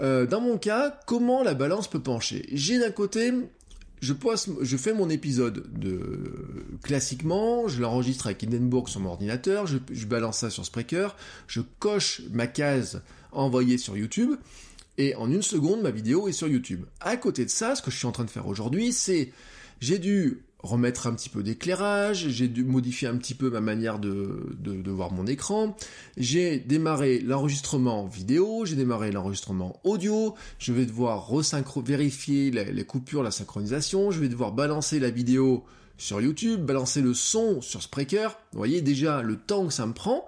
Euh, 0.00 0.26
dans 0.26 0.40
mon 0.40 0.58
cas, 0.58 0.98
comment 1.06 1.42
la 1.42 1.54
balance 1.54 1.88
peut 1.88 2.00
pencher? 2.00 2.48
J'ai 2.52 2.78
d'un 2.78 2.90
côté, 2.90 3.32
je, 4.00 4.12
je 4.60 4.76
fais 4.76 4.92
mon 4.92 5.10
épisode 5.10 5.64
de 5.72 6.78
classiquement, 6.82 7.66
je 7.68 7.80
l'enregistre 7.80 8.26
avec 8.26 8.42
Hindenburg 8.44 8.88
sur 8.88 9.00
mon 9.00 9.10
ordinateur, 9.10 9.66
je, 9.66 10.06
balance 10.06 10.38
ça 10.38 10.50
sur 10.50 10.64
Spreaker, 10.64 11.16
je 11.46 11.60
coche 11.78 12.22
ma 12.30 12.46
case 12.46 13.02
envoyée 13.32 13.78
sur 13.78 13.96
YouTube, 13.96 14.36
et 14.98 15.14
en 15.16 15.30
une 15.30 15.42
seconde, 15.42 15.82
ma 15.82 15.90
vidéo 15.90 16.28
est 16.28 16.32
sur 16.32 16.48
YouTube. 16.48 16.84
À 17.00 17.16
côté 17.16 17.44
de 17.44 17.50
ça, 17.50 17.74
ce 17.74 17.82
que 17.82 17.90
je 17.90 17.96
suis 17.96 18.06
en 18.06 18.12
train 18.12 18.24
de 18.24 18.30
faire 18.30 18.46
aujourd'hui, 18.46 18.92
c'est 18.92 19.32
j'ai 19.80 19.98
dû 19.98 20.42
remettre 20.60 21.06
un 21.06 21.14
petit 21.14 21.28
peu 21.28 21.42
d'éclairage, 21.42 22.28
j'ai 22.28 22.48
dû 22.48 22.64
modifier 22.64 23.06
un 23.06 23.16
petit 23.16 23.34
peu 23.34 23.48
ma 23.48 23.60
manière 23.60 23.98
de, 23.98 24.56
de, 24.58 24.90
voir 24.90 25.12
mon 25.12 25.26
écran, 25.26 25.76
j'ai 26.16 26.58
démarré 26.58 27.20
l'enregistrement 27.20 28.06
vidéo, 28.06 28.64
j'ai 28.64 28.74
démarré 28.74 29.12
l'enregistrement 29.12 29.80
audio, 29.84 30.34
je 30.58 30.72
vais 30.72 30.84
devoir 30.84 31.30
vérifier 31.82 32.50
les, 32.50 32.84
coupures, 32.84 33.22
la 33.22 33.30
synchronisation, 33.30 34.10
je 34.10 34.18
vais 34.18 34.28
devoir 34.28 34.52
balancer 34.52 34.98
la 34.98 35.10
vidéo 35.10 35.64
sur 35.96 36.20
YouTube, 36.20 36.60
balancer 36.64 37.02
le 37.02 37.14
son 37.14 37.60
sur 37.60 37.82
Spreaker, 37.82 38.36
vous 38.52 38.58
voyez 38.58 38.82
déjà 38.82 39.22
le 39.22 39.36
temps 39.36 39.66
que 39.66 39.72
ça 39.72 39.86
me 39.86 39.92
prend, 39.94 40.26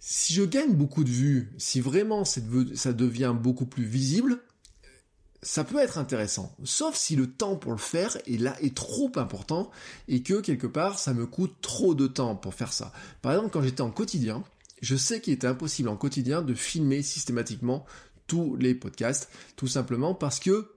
si 0.00 0.32
je 0.32 0.42
gagne 0.42 0.72
beaucoup 0.72 1.04
de 1.04 1.10
vues, 1.10 1.52
si 1.58 1.80
vraiment 1.80 2.24
ça 2.24 2.92
devient 2.94 3.34
beaucoup 3.38 3.66
plus 3.66 3.84
visible, 3.84 4.40
ça 5.42 5.62
peut 5.64 5.78
être 5.78 5.98
intéressant, 5.98 6.54
sauf 6.64 6.96
si 6.96 7.14
le 7.14 7.30
temps 7.30 7.56
pour 7.56 7.72
le 7.72 7.78
faire 7.78 8.16
est 8.26 8.40
là 8.40 8.56
est 8.60 8.74
trop 8.74 9.12
important 9.16 9.70
et 10.08 10.22
que 10.22 10.40
quelque 10.40 10.66
part 10.66 10.98
ça 10.98 11.14
me 11.14 11.26
coûte 11.26 11.54
trop 11.60 11.94
de 11.94 12.06
temps 12.06 12.34
pour 12.34 12.54
faire 12.54 12.72
ça. 12.72 12.92
Par 13.22 13.32
exemple, 13.32 13.50
quand 13.52 13.62
j'étais 13.62 13.82
en 13.82 13.90
quotidien, 13.90 14.42
je 14.82 14.96
sais 14.96 15.20
qu'il 15.20 15.32
était 15.32 15.46
impossible 15.46 15.88
en 15.88 15.96
quotidien 15.96 16.42
de 16.42 16.54
filmer 16.54 17.02
systématiquement 17.02 17.84
tous 18.26 18.56
les 18.56 18.74
podcasts, 18.74 19.30
tout 19.56 19.68
simplement 19.68 20.14
parce 20.14 20.40
que 20.40 20.72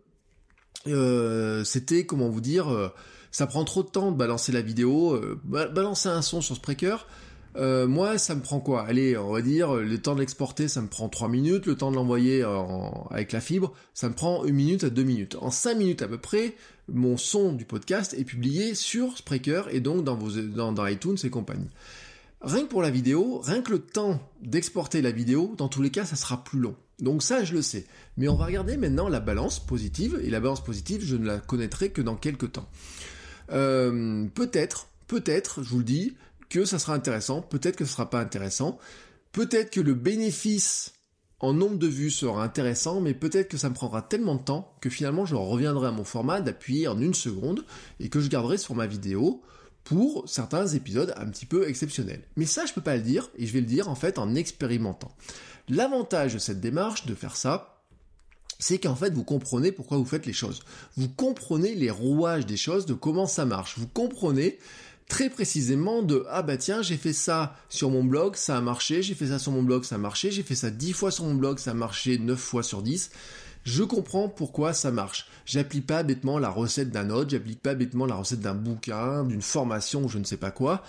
euh, 0.88 1.64
c'était 1.64 2.06
comment 2.06 2.30
vous 2.30 2.42
dire, 2.42 2.72
euh, 2.72 2.90
ça 3.32 3.48
prend 3.48 3.64
trop 3.64 3.84
de 3.84 3.90
temps 3.90 4.12
de 4.12 4.18
balancer 4.18 4.52
la 4.52 4.62
vidéo, 4.62 5.14
euh, 5.14 5.40
balancer 5.44 6.10
un 6.10 6.22
son 6.22 6.42
sur 6.42 6.56
Spreaker, 6.56 7.08
euh, 7.58 7.88
moi, 7.88 8.18
ça 8.18 8.36
me 8.36 8.42
prend 8.42 8.60
quoi? 8.60 8.84
Allez, 8.84 9.18
on 9.18 9.32
va 9.32 9.42
dire, 9.42 9.74
le 9.74 9.98
temps 9.98 10.16
de 10.16 10.20
l'exporter, 10.22 10.68
ça 10.68 10.82
me 10.82 10.88
prend 10.88 11.10
3 11.10 11.28
minutes, 11.28 11.66
le 11.66 11.76
temps 11.76 11.92
de 11.92 11.96
l'envoyer 11.96 12.46
avec 13.10 13.32
la 13.32 13.42
fibre, 13.42 13.74
ça 13.94 14.08
me 14.10 14.14
prend 14.14 14.46
1 14.46 14.52
minute 14.52 14.84
à 14.84 14.90
2 14.90 15.04
minutes. 15.04 15.36
En 15.42 15.52
5 15.52 15.76
minutes 15.76 16.02
à 16.02 16.08
peu 16.08 16.18
près, 16.18 16.56
mon 16.92 17.18
son 17.18 17.54
du 17.54 17.66
podcast 17.66 18.14
est 18.18 18.24
publié 18.24 18.76
sur 18.76 19.18
Spreaker 19.18 19.70
et 19.70 19.80
donc 19.80 20.04
dans, 20.04 20.88
iTunes 20.88 21.18
et 21.24 21.30
compagnie. 21.30 21.70
Rien 22.42 22.64
que 22.64 22.70
pour 22.70 22.82
la 22.82 22.90
vidéo, 22.90 23.40
rien 23.44 23.62
que 23.62 23.72
le 23.72 23.80
temps 23.80 24.20
d'exporter 24.42 25.02
la 25.02 25.12
vidéo, 25.12 25.54
dans 25.58 25.68
tous 25.68 25.82
les 25.82 25.92
cas, 25.92 26.06
ça 26.06 26.16
sera 26.16 26.44
plus 26.44 26.60
long. 26.60 26.76
Donc 27.00 27.24
ça, 27.24 27.44
je 27.44 27.54
le 27.54 27.62
sais. 27.62 27.86
Mais 28.18 28.28
on 28.28 28.36
va 28.36 28.46
regarder 28.46 28.78
maintenant 28.78 29.08
la 29.10 29.20
balance 29.20 29.60
positive, 29.60 30.20
et 30.24 30.30
la 30.30 30.40
balance 30.40 30.64
positive, 30.64 31.04
je 31.04 31.16
ne 31.16 31.26
la 31.26 31.38
connaîtrai 31.38 31.90
que 31.90 32.02
dans 32.02 32.16
quelques 32.16 32.54
temps. 32.54 32.68
Euh, 33.52 34.26
peut-être, 34.34 34.88
peut-être, 35.08 35.62
je 35.64 35.70
vous 35.70 35.80
le 35.80 35.84
dis, 35.84 36.16
que 36.52 36.66
ça 36.66 36.80
sera 36.80 36.94
intéressant, 36.94 37.42
peut-être 37.42 37.78
que 37.78 37.86
ce 37.86 37.94
sera 37.94 38.10
pas 38.10 38.20
intéressant, 38.20 38.78
peut-être 39.32 39.72
que 39.72 39.80
le 39.80 39.94
bénéfice 39.94 40.94
en 41.40 41.54
nombre 41.54 41.78
de 41.78 41.88
vues 41.88 42.12
sera 42.12 42.44
intéressant, 42.44 43.00
mais 43.00 43.14
peut-être 43.14 43.48
que 43.48 43.58
ça 43.58 43.70
me 43.70 43.74
prendra 43.74 44.02
tellement 44.02 44.36
de 44.36 44.44
temps 44.44 44.76
que 44.82 44.90
finalement 44.90 45.26
je 45.26 45.34
reviendrai 45.34 45.88
à 45.88 45.92
mon 45.92 46.04
format 46.04 46.42
d'appuyer 46.42 46.88
en 46.88 47.00
une 47.00 47.14
seconde 47.14 47.66
et 48.00 48.10
que 48.10 48.20
je 48.20 48.30
garderai 48.30 48.58
sur 48.58 48.76
ma 48.76 48.86
vidéo 48.86 49.42
pour 49.86 50.30
certains 50.30 50.68
épisodes 50.68 51.14
un 51.18 51.26
petit 51.28 51.46
peu 51.46 51.68
exceptionnels. 51.68 52.28
Mais 52.36 52.46
ça, 52.46 52.66
je 52.66 52.74
peux 52.74 52.82
pas 52.82 52.98
le 52.98 53.02
dire, 53.02 53.30
et 53.38 53.48
je 53.48 53.54
vais 53.54 53.62
le 53.62 53.66
dire 53.66 53.90
en 53.90 53.96
fait 53.96 54.20
en 54.20 54.36
expérimentant. 54.36 55.16
L'avantage 55.70 56.34
de 56.34 56.40
cette 56.40 56.60
démarche, 56.60 57.06
de 57.06 57.16
faire 57.16 57.38
ça, 57.38 57.82
c'est 58.60 58.78
qu'en 58.78 58.96
fait 58.96 59.14
vous 59.14 59.24
comprenez 59.24 59.72
pourquoi 59.72 59.98
vous 59.98 60.06
faites 60.06 60.26
les 60.26 60.34
choses. 60.34 60.62
Vous 60.98 61.10
comprenez 61.10 61.74
les 61.74 61.90
rouages 61.90 62.46
des 62.46 62.58
choses, 62.58 62.86
de 62.86 62.94
comment 62.94 63.26
ça 63.26 63.46
marche. 63.46 63.80
Vous 63.80 63.88
comprenez 63.88 64.60
très 65.12 65.30
précisément 65.30 66.04
de 66.04 66.26
ah 66.30 66.42
bah 66.42 66.56
tiens 66.56 66.82
j'ai 66.82 66.96
fait 66.96 67.12
ça 67.12 67.58
sur 67.68 67.90
mon 67.90 68.02
blog 68.02 68.38
ça 68.38 68.56
a 68.56 68.62
marché 68.62 69.04
j'ai 69.04 69.14
fait 69.14 69.28
ça 69.28 69.40
sur 69.40 69.52
mon 69.52 69.62
blog 69.62 69.84
ça 69.84 69.96
a 69.96 69.98
marché 69.98 70.32
j'ai 70.32 70.42
fait 70.42 70.56
ça 70.56 70.70
dix 70.70 70.94
fois 70.94 71.12
sur 71.12 71.26
mon 71.26 71.34
blog 71.34 71.60
ça 71.60 71.72
a 71.72 71.74
marché 71.74 72.18
neuf 72.18 72.40
fois 72.40 72.64
sur 72.64 72.82
dix 72.82 73.12
je 73.64 73.84
comprends 73.84 74.28
pourquoi 74.28 74.74
ça 74.74 74.90
marche. 74.90 75.28
J'applique 75.46 75.86
pas 75.86 76.02
bêtement 76.02 76.40
la 76.40 76.50
recette 76.50 76.90
d'un 76.90 77.12
autre, 77.12 77.30
j'applique 77.30 77.62
pas 77.62 77.76
bêtement 77.76 78.08
la 78.08 78.16
recette 78.16 78.40
d'un 78.40 78.56
bouquin, 78.56 79.24
d'une 79.24 79.44
formation, 79.44 80.08
je 80.08 80.18
ne 80.18 80.24
sais 80.24 80.38
pas 80.38 80.50
quoi. 80.50 80.82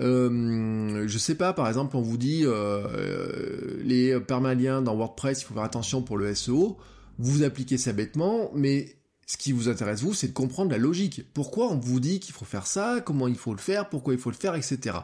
Euh, 0.00 1.04
je 1.06 1.18
sais 1.18 1.36
pas, 1.36 1.52
par 1.52 1.68
exemple, 1.68 1.96
on 1.96 2.02
vous 2.02 2.16
dit 2.16 2.42
euh, 2.44 3.80
les 3.84 4.18
permaliens 4.18 4.82
dans 4.82 4.96
WordPress, 4.96 5.42
il 5.42 5.44
faut 5.44 5.54
faire 5.54 5.62
attention 5.62 6.02
pour 6.02 6.16
le 6.16 6.34
SEO. 6.34 6.76
Vous 7.20 7.44
appliquez 7.44 7.78
ça 7.78 7.92
bêtement, 7.92 8.50
mais 8.54 8.95
Ce 9.26 9.36
qui 9.36 9.50
vous 9.50 9.68
intéresse, 9.68 10.02
vous, 10.02 10.14
c'est 10.14 10.28
de 10.28 10.32
comprendre 10.32 10.70
la 10.70 10.78
logique. 10.78 11.22
Pourquoi 11.34 11.68
on 11.72 11.78
vous 11.78 11.98
dit 11.98 12.20
qu'il 12.20 12.32
faut 12.32 12.44
faire 12.44 12.66
ça, 12.66 13.00
comment 13.04 13.26
il 13.26 13.34
faut 13.34 13.52
le 13.52 13.58
faire, 13.58 13.88
pourquoi 13.88 14.14
il 14.14 14.20
faut 14.20 14.30
le 14.30 14.36
faire, 14.36 14.54
etc. 14.54 14.98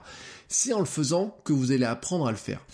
C'est 0.48 0.72
en 0.72 0.78
le 0.78 0.85
faisant 0.85 1.37
que 1.44 1.52
vous 1.52 1.72
allez 1.72 1.85
apprendre 1.85 2.28
à 2.28 2.30
le 2.30 2.37
faire. 2.37 2.64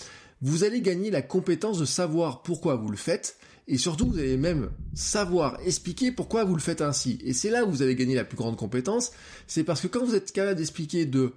Vous 0.43 0.63
allez 0.63 0.83
gagner 0.83 1.11
la 1.11 1.23
compétence 1.23 1.79
de 1.79 1.87
savoir 1.87 2.43
pourquoi 2.43 2.77
vous 2.77 2.91
le 2.91 2.99
faites, 2.99 3.39
et 3.67 3.79
surtout, 3.79 4.11
vous 4.11 4.19
allez 4.19 4.37
même 4.37 4.71
savoir 4.95 5.59
expliquer 5.65 6.13
pourquoi 6.13 6.45
vous 6.45 6.55
le 6.55 6.61
faites 6.61 6.83
ainsi. 6.83 7.19
Et 7.25 7.33
c'est 7.33 7.51
là 7.51 7.65
où 7.65 7.71
vous 7.71 7.83
avez 7.83 7.97
gagné 7.97 8.15
la 8.15 8.25
plus 8.25 8.37
grande 8.37 8.57
compétence, 8.57 9.11
c'est 9.47 9.65
parce 9.65 9.81
que 9.81 9.87
quand 9.87 10.05
vous 10.05 10.15
êtes 10.15 10.33
capable 10.33 10.57
d'expliquer 10.57 11.07
de, 11.07 11.33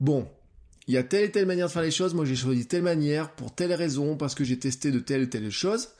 bon, 0.00 0.28
il 0.88 0.94
y 0.94 0.96
a 0.96 1.04
telle 1.04 1.24
et 1.24 1.30
telle 1.30 1.46
manière 1.46 1.68
de 1.68 1.72
faire 1.72 1.82
les 1.82 1.92
choses, 1.92 2.14
moi 2.14 2.24
j'ai 2.24 2.34
choisi 2.34 2.66
telle 2.66 2.82
manière, 2.82 3.32
pour 3.32 3.54
telle 3.54 3.72
raison, 3.72 4.16
parce 4.16 4.34
que 4.34 4.42
j'ai 4.42 4.58
testé 4.58 4.90
de 4.90 4.98
telle 4.98 5.22
ou 5.22 5.26
telle 5.26 5.50
chose, 5.50 5.90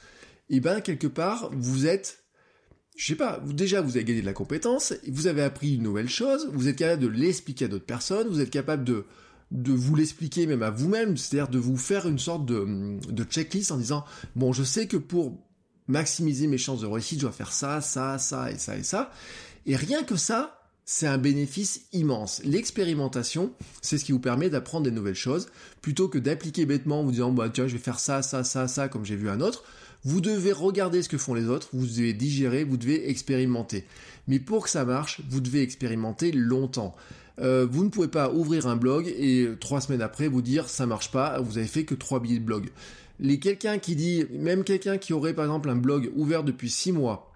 et 0.49 0.59
ben 0.59 0.81
quelque 0.81 1.07
part, 1.07 1.49
vous 1.53 1.87
êtes 1.87 2.22
je 2.95 3.05
sais 3.05 3.15
pas, 3.15 3.41
déjà 3.45 3.81
vous 3.81 3.95
avez 3.97 4.05
gagné 4.05 4.21
de 4.21 4.25
la 4.25 4.33
compétence, 4.33 4.93
vous 5.07 5.27
avez 5.27 5.41
appris 5.41 5.75
une 5.75 5.83
nouvelle 5.83 6.09
chose, 6.09 6.49
vous 6.53 6.67
êtes 6.67 6.75
capable 6.75 7.01
de 7.01 7.07
l'expliquer 7.07 7.65
à 7.65 7.67
d'autres 7.67 7.85
personnes, 7.85 8.27
vous 8.27 8.39
êtes 8.39 8.51
capable 8.51 8.83
de, 8.83 9.05
de 9.51 9.71
vous 9.71 9.95
l'expliquer 9.95 10.45
même 10.45 10.63
à 10.63 10.69
vous-même, 10.69 11.17
c'est-à-dire 11.17 11.49
de 11.49 11.59
vous 11.59 11.77
faire 11.77 12.07
une 12.07 12.19
sorte 12.19 12.45
de, 12.45 12.99
de 13.09 13.23
checklist 13.23 13.71
en 13.71 13.77
disant, 13.77 14.05
bon, 14.35 14.53
je 14.53 14.63
sais 14.63 14.87
que 14.87 14.97
pour 14.97 15.37
maximiser 15.87 16.47
mes 16.47 16.57
chances 16.57 16.81
de 16.81 16.87
réussite, 16.87 17.19
je 17.19 17.25
dois 17.25 17.31
faire 17.31 17.51
ça, 17.51 17.81
ça, 17.81 18.17
ça 18.17 18.51
et 18.51 18.57
ça 18.57 18.77
et 18.77 18.83
ça. 18.83 19.11
Et 19.65 19.75
rien 19.75 20.03
que 20.03 20.15
ça, 20.15 20.59
c'est 20.85 21.07
un 21.07 21.17
bénéfice 21.17 21.85
immense. 21.93 22.41
L'expérimentation, 22.43 23.53
c'est 23.81 23.97
ce 23.97 24.05
qui 24.05 24.11
vous 24.11 24.19
permet 24.19 24.49
d'apprendre 24.49 24.83
des 24.83 24.91
nouvelles 24.91 25.15
choses, 25.15 25.47
plutôt 25.81 26.09
que 26.09 26.17
d'appliquer 26.17 26.65
bêtement 26.65 26.99
en 26.99 27.03
vous 27.03 27.11
disant, 27.11 27.31
bah 27.31 27.49
tiens, 27.49 27.67
je 27.67 27.73
vais 27.73 27.81
faire 27.81 27.99
ça, 27.99 28.21
ça, 28.21 28.43
ça, 28.43 28.67
ça, 28.67 28.89
comme 28.89 29.05
j'ai 29.05 29.15
vu 29.15 29.29
un 29.29 29.39
autre. 29.39 29.63
Vous 30.05 30.21
devez 30.21 30.51
regarder 30.51 31.01
ce 31.01 31.09
que 31.09 31.17
font 31.17 31.33
les 31.33 31.47
autres, 31.47 31.69
vous 31.73 31.85
devez 31.85 32.13
digérer, 32.13 32.63
vous 32.63 32.77
devez 32.77 33.09
expérimenter. 33.09 33.85
Mais 34.27 34.39
pour 34.39 34.65
que 34.65 34.69
ça 34.69 34.83
marche, 34.83 35.21
vous 35.29 35.39
devez 35.39 35.61
expérimenter 35.61 36.31
longtemps. 36.31 36.93
Euh, 37.39 37.65
vous 37.69 37.83
ne 37.83 37.89
pouvez 37.89 38.09
pas 38.09 38.31
ouvrir 38.31 38.67
un 38.67 38.75
blog 38.75 39.07
et 39.07 39.49
trois 39.59 39.81
semaines 39.81 40.01
après 40.01 40.27
vous 40.27 40.41
dire 40.41 40.69
ça 40.69 40.85
marche 40.85 41.09
pas, 41.09 41.39
vous 41.41 41.57
avez 41.57 41.67
fait 41.67 41.83
que 41.83 41.95
trois 41.95 42.19
billets 42.19 42.39
de 42.39 42.45
blog. 42.45 42.69
Les 43.19 43.39
quelqu'un 43.39 43.79
qui 43.79 43.95
dit, 43.95 44.25
même 44.31 44.63
quelqu'un 44.63 44.97
qui 44.97 45.13
aurait 45.13 45.33
par 45.33 45.45
exemple 45.45 45.69
un 45.69 45.75
blog 45.75 46.11
ouvert 46.15 46.43
depuis 46.43 46.69
six 46.69 46.91
mois, 46.91 47.31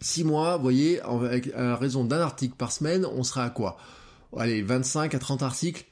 six 0.00 0.24
mois, 0.24 0.56
vous 0.56 0.62
voyez, 0.62 1.00
avec, 1.00 1.52
à 1.54 1.76
raison 1.76 2.04
d'un 2.04 2.20
article 2.20 2.56
par 2.56 2.72
semaine, 2.72 3.06
on 3.06 3.22
sera 3.22 3.44
à 3.44 3.50
quoi? 3.50 3.76
Allez, 4.36 4.62
25 4.62 5.14
à 5.14 5.18
30 5.18 5.42
articles. 5.42 5.86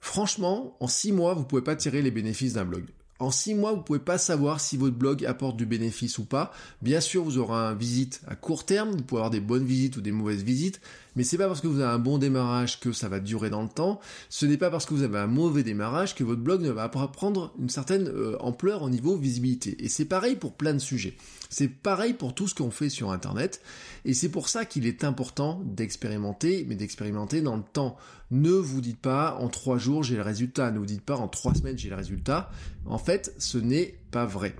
Franchement, 0.00 0.76
en 0.80 0.86
six 0.86 1.12
mois, 1.12 1.34
vous 1.34 1.44
pouvez 1.44 1.62
pas 1.62 1.76
tirer 1.76 2.02
les 2.02 2.10
bénéfices 2.10 2.54
d'un 2.54 2.64
blog. 2.64 2.84
En 3.20 3.32
six 3.32 3.54
mois, 3.54 3.72
vous 3.72 3.82
pouvez 3.82 3.98
pas 3.98 4.16
savoir 4.16 4.60
si 4.60 4.76
votre 4.76 4.96
blog 4.96 5.24
apporte 5.24 5.56
du 5.56 5.66
bénéfice 5.66 6.18
ou 6.18 6.24
pas. 6.24 6.52
Bien 6.82 7.00
sûr, 7.00 7.24
vous 7.24 7.38
aurez 7.38 7.56
un 7.56 7.74
visite 7.74 8.20
à 8.28 8.36
court 8.36 8.64
terme, 8.64 8.90
vous 8.90 9.02
pouvez 9.02 9.18
avoir 9.18 9.30
des 9.30 9.40
bonnes 9.40 9.64
visites 9.64 9.96
ou 9.96 10.00
des 10.00 10.12
mauvaises 10.12 10.44
visites, 10.44 10.80
mais 11.18 11.24
c'est 11.24 11.36
pas 11.36 11.48
parce 11.48 11.60
que 11.60 11.66
vous 11.66 11.80
avez 11.80 11.90
un 11.90 11.98
bon 11.98 12.16
démarrage 12.16 12.78
que 12.78 12.92
ça 12.92 13.08
va 13.08 13.18
durer 13.18 13.50
dans 13.50 13.62
le 13.62 13.68
temps. 13.68 13.98
Ce 14.28 14.46
n'est 14.46 14.56
pas 14.56 14.70
parce 14.70 14.86
que 14.86 14.94
vous 14.94 15.02
avez 15.02 15.18
un 15.18 15.26
mauvais 15.26 15.64
démarrage 15.64 16.14
que 16.14 16.22
votre 16.22 16.40
blog 16.40 16.62
ne 16.62 16.70
va 16.70 16.88
pas 16.88 17.08
prendre 17.08 17.52
une 17.58 17.68
certaine 17.68 18.06
euh, 18.06 18.36
ampleur 18.38 18.82
au 18.82 18.88
niveau 18.88 19.16
visibilité. 19.16 19.84
Et 19.84 19.88
c'est 19.88 20.04
pareil 20.04 20.36
pour 20.36 20.52
plein 20.54 20.74
de 20.74 20.78
sujets. 20.78 21.16
C'est 21.50 21.66
pareil 21.66 22.12
pour 22.12 22.36
tout 22.36 22.46
ce 22.46 22.54
qu'on 22.54 22.70
fait 22.70 22.88
sur 22.88 23.10
Internet. 23.10 23.60
Et 24.04 24.14
c'est 24.14 24.28
pour 24.28 24.48
ça 24.48 24.64
qu'il 24.64 24.86
est 24.86 25.02
important 25.02 25.60
d'expérimenter, 25.64 26.64
mais 26.68 26.76
d'expérimenter 26.76 27.40
dans 27.40 27.56
le 27.56 27.64
temps. 27.64 27.96
Ne 28.30 28.52
vous 28.52 28.80
dites 28.80 29.00
pas 29.00 29.36
en 29.40 29.48
trois 29.48 29.76
jours 29.76 30.04
j'ai 30.04 30.14
le 30.14 30.22
résultat. 30.22 30.70
Ne 30.70 30.78
vous 30.78 30.86
dites 30.86 31.02
pas 31.02 31.16
en 31.16 31.26
trois 31.26 31.52
semaines 31.52 31.76
j'ai 31.76 31.90
le 31.90 31.96
résultat. 31.96 32.48
En 32.86 32.98
fait, 32.98 33.34
ce 33.38 33.58
n'est 33.58 33.98
pas 34.12 34.24
vrai. 34.24 34.54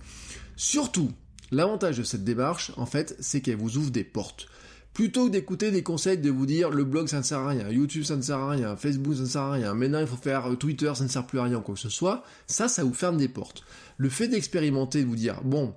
Surtout, 0.57 1.13
l'avantage 1.53 1.99
de 1.99 2.03
cette 2.03 2.25
démarche, 2.25 2.73
en 2.77 2.87
fait, 2.87 3.15
c'est 3.21 3.43
qu'elle 3.43 3.59
vous 3.59 3.77
ouvre 3.77 3.93
des 3.93 4.03
portes. 4.03 4.49
Plutôt 4.95 5.27
que 5.27 5.33
d'écouter 5.33 5.71
des 5.71 5.83
conseils 5.83 6.19
de 6.19 6.31
vous 6.31 6.47
dire 6.47 6.71
le 6.71 6.85
blog 6.85 7.09
ça 7.09 7.19
ne 7.19 7.23
sert 7.23 7.39
à 7.39 7.49
rien, 7.49 7.71
YouTube 7.71 8.03
ça 8.03 8.17
ne 8.17 8.23
sert 8.23 8.39
à 8.39 8.51
rien, 8.51 8.77
Facebook 8.77 9.15
ça 9.15 9.23
ne 9.23 9.27
sert 9.27 9.43
à 9.43 9.53
rien, 9.53 9.75
maintenant 9.75 10.01
il 10.01 10.07
faut 10.09 10.17
faire 10.17 10.57
Twitter 10.59 10.93
ça 10.95 11.05
ne 11.05 11.09
sert 11.09 11.25
plus 11.25 11.39
à 11.39 11.45
rien, 11.45 11.61
quoi 11.61 11.77
que 11.77 11.81
ce 11.81 11.89
soit, 11.89 12.25
ça, 12.47 12.67
ça 12.69 12.83
vous 12.83 12.95
ferme 12.95 13.17
des 13.17 13.29
portes. 13.29 13.63
Le 13.97 14.09
fait 14.09 14.27
d'expérimenter, 14.27 15.03
de 15.03 15.07
vous 15.07 15.17
dire, 15.17 15.41
bon, 15.45 15.75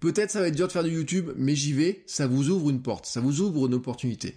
Peut-être 0.00 0.30
ça 0.30 0.40
va 0.40 0.48
être 0.48 0.56
dur 0.56 0.66
de 0.66 0.72
faire 0.72 0.84
du 0.84 0.90
YouTube, 0.90 1.30
mais 1.36 1.54
j'y 1.54 1.72
vais, 1.72 2.02
ça 2.06 2.26
vous 2.26 2.50
ouvre 2.50 2.70
une 2.70 2.82
porte, 2.82 3.06
ça 3.06 3.20
vous 3.20 3.40
ouvre 3.40 3.66
une 3.66 3.74
opportunité. 3.74 4.36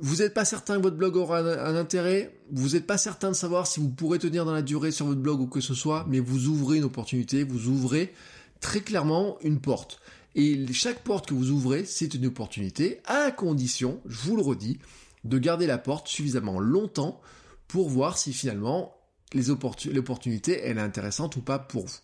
Vous 0.00 0.16
n'êtes 0.16 0.34
pas 0.34 0.44
certain 0.44 0.78
que 0.78 0.82
votre 0.82 0.96
blog 0.96 1.16
aura 1.16 1.38
un, 1.38 1.76
intérêt, 1.76 2.36
vous 2.50 2.70
n'êtes 2.70 2.86
pas 2.86 2.98
certain 2.98 3.28
de 3.28 3.36
savoir 3.36 3.66
si 3.66 3.78
vous 3.78 3.90
pourrez 3.90 4.18
tenir 4.18 4.44
dans 4.44 4.52
la 4.52 4.62
durée 4.62 4.90
sur 4.90 5.06
votre 5.06 5.20
blog 5.20 5.40
ou 5.40 5.46
que 5.46 5.60
ce 5.60 5.74
soit, 5.74 6.04
mais 6.08 6.18
vous 6.18 6.48
ouvrez 6.48 6.78
une 6.78 6.84
opportunité, 6.84 7.44
vous 7.44 7.68
ouvrez 7.68 8.12
très 8.60 8.80
clairement 8.80 9.38
une 9.42 9.60
porte. 9.60 10.00
Et 10.34 10.72
chaque 10.72 11.02
porte 11.02 11.28
que 11.28 11.34
vous 11.34 11.50
ouvrez, 11.50 11.84
c'est 11.84 12.14
une 12.14 12.26
opportunité, 12.26 13.00
à 13.04 13.30
condition, 13.30 14.00
je 14.06 14.18
vous 14.18 14.36
le 14.36 14.42
redis, 14.42 14.78
de 15.24 15.38
garder 15.38 15.66
la 15.66 15.78
porte 15.78 16.08
suffisamment 16.08 16.58
longtemps 16.58 17.20
pour 17.68 17.88
voir 17.88 18.18
si 18.18 18.32
finalement 18.32 18.94
l'opportunité 19.34 20.66
est 20.66 20.78
intéressante 20.78 21.36
ou 21.36 21.40
pas 21.40 21.58
pour 21.58 21.86
vous. 21.86 21.98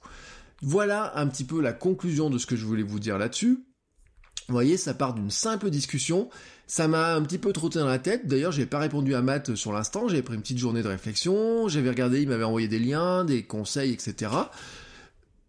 Voilà 0.61 1.17
un 1.19 1.27
petit 1.27 1.45
peu 1.45 1.61
la 1.61 1.73
conclusion 1.73 2.31
de 2.31 2.39
ce 2.39 2.47
que 2.47 2.57
je 2.57 2.65
voulais 2.65 2.83
vous 2.83 2.99
dire 2.99 3.19
là-dessus. 3.19 3.65
Vous 4.49 4.55
voyez, 4.55 4.77
ça 4.77 4.95
part 4.95 5.15
d'une 5.15 5.31
simple 5.31 5.69
discussion. 5.69 6.31
Ça 6.67 6.89
m'a 6.89 7.15
un 7.15 7.23
petit 7.23 7.39
peu 7.39 7.53
trotté 7.53 7.79
dans 7.79 7.87
la 7.87 7.99
tête. 7.99 8.27
D'ailleurs, 8.27 8.51
j'ai 8.51 8.65
pas 8.65 8.79
répondu 8.79 9.15
à 9.15 9.21
Matt 9.21 9.55
sur 9.55 9.73
l'instant. 9.73 10.09
J'avais 10.09 10.23
pris 10.23 10.35
une 10.35 10.41
petite 10.41 10.59
journée 10.59 10.83
de 10.83 10.89
réflexion. 10.89 11.69
J'avais 11.69 11.91
regardé, 11.91 12.23
il 12.23 12.29
m'avait 12.29 12.45
envoyé 12.45 12.67
des 12.67 12.79
liens, 12.79 13.25
des 13.25 13.43
conseils, 13.43 13.93
etc. 13.93 14.31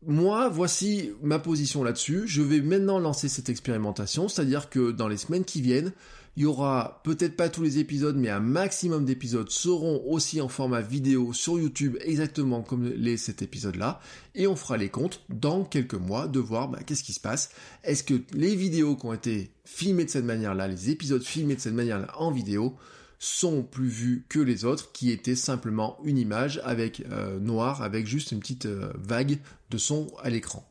Moi, 0.06 0.48
voici 0.48 1.12
ma 1.22 1.40
position 1.40 1.84
là-dessus. 1.84 2.24
Je 2.26 2.42
vais 2.42 2.62
maintenant 2.62 3.00
lancer 3.00 3.28
cette 3.28 3.50
expérimentation. 3.50 4.30
C'est-à-dire 4.30 4.70
que 4.70 4.92
dans 4.92 5.10
les 5.10 5.18
semaines 5.18 5.44
qui 5.44 5.62
viennent, 5.62 5.92
il 6.38 6.44
y 6.44 6.46
aura 6.46 7.02
peut-être 7.04 7.36
pas 7.36 7.50
tous 7.50 7.64
les 7.64 7.80
épisodes, 7.80 8.16
mais 8.16 8.30
un 8.30 8.40
maximum 8.40 9.04
d'épisodes 9.04 9.50
seront 9.50 10.02
aussi 10.08 10.40
en 10.40 10.48
format 10.48 10.80
vidéo 10.80 11.34
sur 11.34 11.60
YouTube, 11.60 11.98
exactement 12.00 12.62
comme 12.62 12.88
les, 12.88 13.18
cet 13.18 13.42
épisode-là. 13.42 14.00
Et 14.36 14.48
on 14.48 14.56
fera 14.56 14.78
les 14.78 14.88
comptes 14.88 15.22
dans 15.28 15.66
quelques 15.66 15.96
mois 15.96 16.28
de 16.28 16.40
voir 16.40 16.70
bah, 16.70 16.80
qu'est-ce 16.86 17.04
qui 17.04 17.12
se 17.12 17.20
passe. 17.20 17.52
Est-ce 17.84 18.06
que 18.06 18.22
les 18.32 18.56
vidéos 18.56 18.96
qui 18.96 19.06
ont 19.06 19.14
été 19.14 19.52
filmées 19.66 20.06
de 20.06 20.10
cette 20.10 20.24
manière-là, 20.24 20.70
les 20.70 20.90
épisodes 20.90 21.24
filmés 21.24 21.56
de 21.56 21.62
cette 21.62 21.74
manière-là 21.74 22.08
en 22.18 22.32
vidéo, 22.32 22.78
sont 23.20 23.64
plus 23.64 23.90
vus 23.90 24.26
que 24.30 24.40
les 24.40 24.64
autres 24.64 24.94
qui 24.94 25.12
étaient 25.12 25.36
simplement 25.36 25.98
une 26.06 26.18
image 26.18 26.62
avec 26.64 27.04
euh, 27.12 27.38
noir 27.38 27.82
avec 27.82 28.08
juste 28.08 28.32
une 28.32 28.40
petite 28.40 28.66
euh, 28.66 28.94
vague 28.96 29.40
de 29.70 29.78
son 29.78 30.12
à 30.22 30.30
l'écran. 30.30 30.68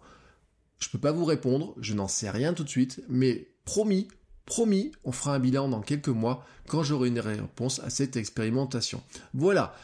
Je 0.79 0.89
peux 0.89 0.99
pas 0.99 1.13
vous 1.13 1.25
répondre, 1.25 1.75
je 1.81 1.95
n'en 1.95 2.09
sais 2.09 2.31
rien 2.31 2.55
tout 2.55 2.65
de 2.65 2.69
suite, 2.69 3.03
mais 3.09 3.49
promis, 3.65 4.09
Promis, 4.49 4.91
on 5.05 5.13
fera 5.13 5.35
un 5.35 5.39
bilan 5.41 5.69
dans 5.69 5.83
quelques 5.83 6.09
mois 6.09 6.43
quand 6.69 6.83
j'aurai 6.83 7.09
une 7.09 7.21
réponse 7.21 7.81
à 7.81 7.91
cette 7.91 8.17
expérimentation. 8.17 9.03
Voilà. 9.35 9.75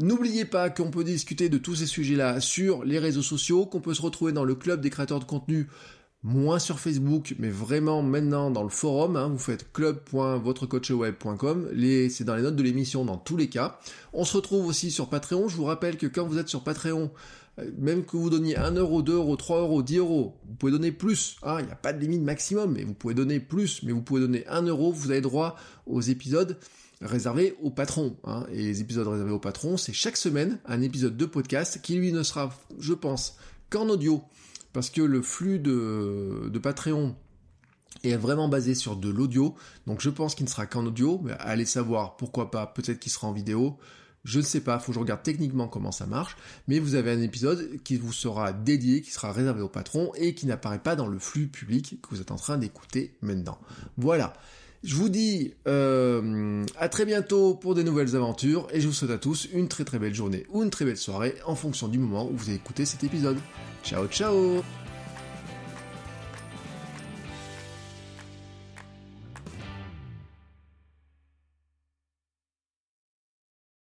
N'oubliez 0.00 0.46
pas 0.46 0.70
qu'on 0.70 0.90
peut 0.90 1.04
discuter 1.04 1.50
de 1.50 1.58
tous 1.58 1.74
ces 1.74 1.84
sujets-là 1.86 2.40
sur 2.40 2.84
les 2.84 2.98
réseaux 2.98 3.20
sociaux, 3.20 3.66
qu'on 3.66 3.82
peut 3.82 3.92
se 3.92 4.00
retrouver 4.00 4.32
dans 4.32 4.44
le 4.44 4.54
club 4.54 4.80
des 4.80 4.88
créateurs 4.88 5.20
de 5.20 5.26
contenu 5.26 5.68
moins 6.22 6.58
sur 6.58 6.80
Facebook, 6.80 7.34
mais 7.38 7.50
vraiment 7.50 8.02
maintenant 8.02 8.50
dans 8.50 8.62
le 8.62 8.70
forum. 8.70 9.16
Hein, 9.16 9.28
vous 9.28 9.36
faites 9.38 9.70
club.votrecoachweb.com. 9.74 11.68
C'est 12.08 12.24
dans 12.24 12.34
les 12.34 12.42
notes 12.42 12.56
de 12.56 12.62
l'émission 12.62 13.04
dans 13.04 13.18
tous 13.18 13.36
les 13.36 13.50
cas. 13.50 13.78
On 14.14 14.24
se 14.24 14.38
retrouve 14.38 14.66
aussi 14.66 14.90
sur 14.90 15.10
Patreon. 15.10 15.48
Je 15.48 15.56
vous 15.56 15.64
rappelle 15.64 15.98
que 15.98 16.06
quand 16.06 16.26
vous 16.26 16.38
êtes 16.38 16.48
sur 16.48 16.64
Patreon, 16.64 17.10
même 17.78 18.04
que 18.04 18.16
vous 18.16 18.30
donniez 18.30 18.56
1 18.56 18.72
euro, 18.72 19.02
2 19.02 19.14
euros, 19.14 19.36
3 19.36 19.60
euros, 19.60 19.82
10 19.82 19.98
euros, 19.98 20.36
vous 20.46 20.54
pouvez 20.54 20.72
donner 20.72 20.92
plus. 20.92 21.36
Hein, 21.42 21.58
il 21.60 21.66
n'y 21.66 21.72
a 21.72 21.76
pas 21.76 21.92
de 21.92 22.00
limite 22.00 22.22
maximum, 22.22 22.72
mais 22.72 22.84
vous 22.84 22.94
pouvez 22.94 23.14
donner 23.14 23.40
plus. 23.40 23.82
Mais 23.82 23.92
vous 23.92 24.02
pouvez 24.02 24.20
donner 24.20 24.46
1 24.48 24.62
euro, 24.62 24.92
vous 24.92 25.10
avez 25.10 25.20
droit 25.20 25.56
aux 25.86 26.00
épisodes 26.00 26.58
réservés 27.00 27.56
aux 27.62 27.70
patrons. 27.70 28.16
Hein. 28.24 28.46
Et 28.52 28.62
les 28.62 28.80
épisodes 28.80 29.06
réservés 29.06 29.32
aux 29.32 29.38
patrons, 29.38 29.76
c'est 29.76 29.92
chaque 29.92 30.16
semaine 30.16 30.58
un 30.66 30.82
épisode 30.82 31.16
de 31.16 31.26
podcast 31.26 31.80
qui 31.82 31.96
lui 31.96 32.12
ne 32.12 32.22
sera, 32.22 32.52
je 32.78 32.94
pense, 32.94 33.36
qu'en 33.70 33.88
audio 33.88 34.22
parce 34.74 34.90
que 34.90 35.00
le 35.00 35.22
flux 35.22 35.58
de, 35.58 36.50
de 36.52 36.58
Patreon 36.58 37.16
est 38.02 38.16
vraiment 38.16 38.48
basé 38.48 38.74
sur 38.74 38.96
de 38.96 39.08
l'audio, 39.08 39.54
donc 39.86 40.00
je 40.00 40.10
pense 40.10 40.34
qu'il 40.34 40.44
ne 40.44 40.50
sera 40.50 40.66
qu'en 40.66 40.84
audio, 40.84 41.20
mais 41.22 41.32
allez 41.38 41.64
savoir, 41.64 42.16
pourquoi 42.16 42.50
pas, 42.50 42.66
peut-être 42.66 42.98
qu'il 42.98 43.12
sera 43.12 43.28
en 43.28 43.32
vidéo, 43.32 43.78
je 44.24 44.38
ne 44.38 44.44
sais 44.44 44.60
pas, 44.60 44.78
faut 44.78 44.92
que 44.92 44.94
je 44.94 45.00
regarde 45.00 45.22
techniquement 45.22 45.68
comment 45.68 45.92
ça 45.92 46.06
marche, 46.06 46.36
mais 46.66 46.78
vous 46.78 46.94
avez 46.94 47.10
un 47.10 47.20
épisode 47.20 47.78
qui 47.84 47.96
vous 47.96 48.12
sera 48.12 48.52
dédié, 48.52 49.02
qui 49.02 49.10
sera 49.10 49.32
réservé 49.32 49.62
au 49.62 49.68
patron 49.68 50.12
et 50.16 50.34
qui 50.34 50.46
n'apparaît 50.46 50.78
pas 50.78 50.96
dans 50.96 51.06
le 51.06 51.18
flux 51.18 51.46
public 51.46 51.98
que 52.02 52.08
vous 52.10 52.20
êtes 52.20 52.30
en 52.30 52.36
train 52.36 52.58
d'écouter 52.58 53.14
maintenant. 53.20 53.58
Voilà. 53.96 54.34
Je 54.82 54.96
vous 54.96 55.08
dis 55.08 55.54
euh, 55.66 56.62
à 56.78 56.90
très 56.90 57.06
bientôt 57.06 57.54
pour 57.54 57.74
des 57.74 57.84
nouvelles 57.84 58.16
aventures 58.16 58.66
et 58.70 58.82
je 58.82 58.86
vous 58.86 58.92
souhaite 58.92 59.12
à 59.12 59.18
tous 59.18 59.48
une 59.54 59.66
très 59.66 59.84
très 59.84 59.98
belle 59.98 60.14
journée 60.14 60.44
ou 60.50 60.62
une 60.62 60.68
très 60.68 60.84
belle 60.84 60.98
soirée 60.98 61.36
en 61.46 61.54
fonction 61.54 61.88
du 61.88 61.98
moment 61.98 62.28
où 62.30 62.36
vous 62.36 62.48
avez 62.48 62.56
écouté 62.56 62.84
cet 62.84 63.02
épisode. 63.02 63.38
Ciao 63.82 64.06
ciao 64.08 64.62